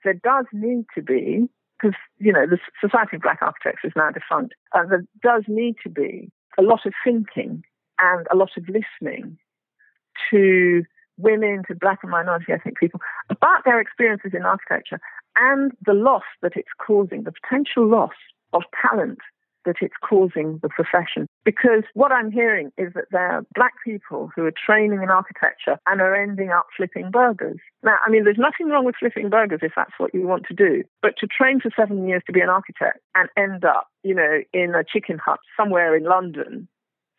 there 0.04 0.14
does 0.14 0.46
need 0.52 0.84
to 0.94 1.02
be, 1.02 1.48
because, 1.80 1.96
you 2.18 2.32
know, 2.32 2.46
the 2.46 2.58
Society 2.80 3.16
of 3.16 3.22
Black 3.22 3.38
Architects 3.42 3.82
is 3.84 3.92
now 3.96 4.10
defunct, 4.10 4.54
uh, 4.72 4.84
there 4.88 5.04
does 5.22 5.44
need 5.48 5.76
to 5.82 5.88
be 5.88 6.30
a 6.56 6.62
lot 6.62 6.86
of 6.86 6.92
thinking 7.04 7.62
and 8.00 8.26
a 8.32 8.36
lot 8.36 8.50
of 8.56 8.64
listening 8.68 9.38
to 10.30 10.84
women, 11.16 11.62
to 11.66 11.74
black 11.74 11.98
and 12.02 12.10
minority 12.10 12.52
ethnic 12.52 12.76
people 12.76 13.00
about 13.28 13.64
their 13.64 13.80
experiences 13.80 14.32
in 14.34 14.42
architecture 14.42 15.00
and 15.36 15.72
the 15.84 15.92
loss 15.92 16.22
that 16.42 16.52
it's 16.56 16.68
causing, 16.84 17.24
the 17.24 17.32
potential 17.42 17.86
loss 17.86 18.14
of 18.52 18.62
talent 18.80 19.18
that 19.68 19.76
it's 19.80 19.94
causing 20.02 20.58
the 20.62 20.68
profession. 20.68 21.28
Because 21.44 21.84
what 21.94 22.10
I'm 22.10 22.32
hearing 22.32 22.72
is 22.76 22.92
that 22.94 23.04
there 23.12 23.30
are 23.32 23.46
black 23.54 23.74
people 23.84 24.30
who 24.34 24.44
are 24.44 24.52
training 24.52 25.02
in 25.02 25.10
architecture 25.10 25.78
and 25.86 26.00
are 26.00 26.14
ending 26.14 26.50
up 26.50 26.66
flipping 26.76 27.10
burgers. 27.10 27.58
Now, 27.82 27.96
I 28.04 28.10
mean, 28.10 28.24
there's 28.24 28.38
nothing 28.38 28.68
wrong 28.68 28.84
with 28.84 28.96
flipping 28.98 29.28
burgers 29.28 29.60
if 29.62 29.72
that's 29.76 29.92
what 29.98 30.14
you 30.14 30.26
want 30.26 30.46
to 30.46 30.54
do. 30.54 30.82
But 31.02 31.14
to 31.20 31.26
train 31.26 31.60
for 31.60 31.70
seven 31.76 32.08
years 32.08 32.22
to 32.26 32.32
be 32.32 32.40
an 32.40 32.48
architect 32.48 33.00
and 33.14 33.28
end 33.36 33.64
up, 33.64 33.88
you 34.02 34.14
know, 34.14 34.40
in 34.52 34.74
a 34.74 34.84
chicken 34.84 35.18
hut 35.18 35.40
somewhere 35.56 35.94
in 35.96 36.04
London, 36.04 36.68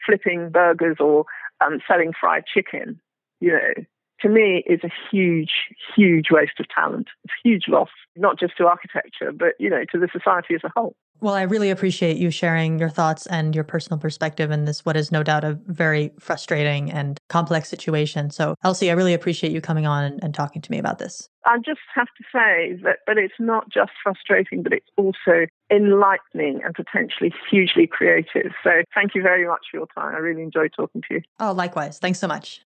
flipping 0.05 0.49
burgers 0.49 0.97
or 0.99 1.25
um, 1.62 1.79
selling 1.88 2.13
fried 2.19 2.43
chicken, 2.51 2.99
you 3.39 3.51
know, 3.51 3.85
to 4.21 4.29
me 4.29 4.63
is 4.65 4.82
a 4.84 4.89
huge, 5.12 5.51
huge 5.95 6.27
waste 6.32 6.60
of 6.60 6.67
talent. 6.69 7.08
It's 7.23 7.34
a 7.34 7.47
huge 7.47 7.63
loss, 7.67 7.89
not 8.15 8.39
just 8.39 8.58
to 8.58 8.67
architecture, 8.67 9.32
but, 9.32 9.53
you 9.60 9.69
know, 9.69 9.84
to 9.91 9.99
the 9.99 10.08
society 10.12 10.55
as 10.55 10.62
a 10.63 10.71
whole. 10.75 10.95
Well, 11.21 11.34
I 11.34 11.41
really 11.41 11.69
appreciate 11.69 12.15
you 12.15 12.32
sharing 12.32 12.79
your 12.79 12.89
thoughts 12.89 13.25
and 13.25 13.53
your 13.53 13.65
personal 13.65 13.99
perspective 13.99 14.51
in 14.51 14.63
this, 14.63 14.86
what 14.86 14.95
is 14.95 15.12
no 15.12 15.21
doubt 15.21 15.43
a 15.43 15.60
very 15.65 16.12
frustrating 16.17 16.89
and 16.91 17.17
complex 17.27 17.67
situation. 17.67 18.29
So, 18.29 18.55
Elsie, 18.63 18.89
I 18.89 18.93
really 18.93 19.13
appreciate 19.13 19.51
you 19.51 19.60
coming 19.60 19.86
on 19.86 20.05
and, 20.05 20.23
and 20.23 20.34
talking 20.34 20.62
to 20.62 20.71
me 20.71 20.79
about 20.79 20.97
this. 20.97 21.27
I 21.45 21.58
just 21.58 21.82
have 21.93 22.08
to 22.17 22.23
say 22.32 22.79
that, 22.84 22.99
but 23.05 23.17
it's 23.17 23.34
not 23.38 23.69
just 23.69 23.91
frustrating, 24.01 24.63
but 24.63 24.71
it's 24.71 24.89
also 24.95 25.47
enlightening 25.69 26.62
and 26.63 26.73
potentially 26.73 27.34
hugely 27.49 27.86
creative. 27.86 28.53
So, 28.63 28.84
thank 28.95 29.13
you 29.13 29.21
very 29.21 29.45
much 29.45 29.65
for 29.69 29.77
your 29.77 29.88
time. 29.93 30.15
I 30.15 30.19
really 30.19 30.43
enjoyed 30.43 30.71
talking 30.73 31.01
to 31.10 31.15
you. 31.15 31.21
Oh, 31.39 31.51
likewise. 31.51 31.99
Thanks 31.99 32.19
so 32.19 32.27
much. 32.27 32.62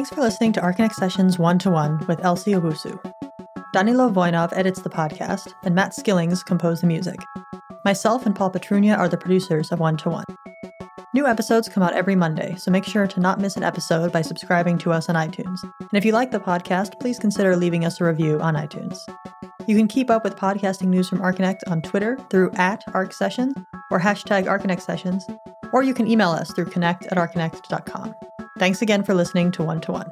Thanks 0.00 0.14
for 0.14 0.22
listening 0.22 0.54
to 0.54 0.62
Archinect 0.62 0.94
Sessions 0.94 1.38
One 1.38 1.58
to 1.58 1.68
One 1.68 2.02
with 2.06 2.24
Elsie 2.24 2.52
Owusu. 2.52 2.98
Danilo 3.74 4.08
Voinov 4.08 4.50
edits 4.56 4.80
the 4.80 4.88
podcast, 4.88 5.52
and 5.62 5.74
Matt 5.74 5.92
Skillings 5.92 6.42
composed 6.42 6.82
the 6.82 6.86
music. 6.86 7.20
Myself 7.84 8.24
and 8.24 8.34
Paul 8.34 8.50
Petrunia 8.50 8.96
are 8.96 9.10
the 9.10 9.18
producers 9.18 9.70
of 9.70 9.78
One 9.78 9.98
to 9.98 10.08
One. 10.08 10.24
New 11.12 11.26
episodes 11.26 11.68
come 11.68 11.82
out 11.82 11.92
every 11.92 12.16
Monday, 12.16 12.54
so 12.56 12.70
make 12.70 12.86
sure 12.86 13.06
to 13.06 13.20
not 13.20 13.40
miss 13.40 13.58
an 13.58 13.62
episode 13.62 14.10
by 14.10 14.22
subscribing 14.22 14.78
to 14.78 14.90
us 14.90 15.10
on 15.10 15.16
iTunes. 15.16 15.62
And 15.80 15.92
if 15.92 16.06
you 16.06 16.12
like 16.12 16.30
the 16.30 16.40
podcast, 16.40 16.98
please 16.98 17.18
consider 17.18 17.54
leaving 17.54 17.84
us 17.84 18.00
a 18.00 18.04
review 18.04 18.40
on 18.40 18.54
iTunes. 18.54 18.96
You 19.66 19.76
can 19.76 19.86
keep 19.86 20.08
up 20.08 20.24
with 20.24 20.34
podcasting 20.34 20.88
news 20.88 21.10
from 21.10 21.18
Archinect 21.18 21.60
on 21.66 21.82
Twitter 21.82 22.16
through 22.30 22.52
at 22.54 22.86
ArcSessions 22.86 23.52
or 23.90 24.00
hashtag 24.00 24.46
Archinect 24.46 24.80
Sessions, 24.80 25.26
or 25.74 25.82
you 25.82 25.92
can 25.92 26.08
email 26.08 26.30
us 26.30 26.50
through 26.52 26.70
connect 26.70 27.04
at 27.08 27.18
archinect.com. 27.18 28.14
Thanks 28.60 28.82
again 28.82 29.04
for 29.04 29.14
listening 29.14 29.52
to 29.52 29.62
One 29.62 29.80
to 29.80 29.92
One. 29.92 30.10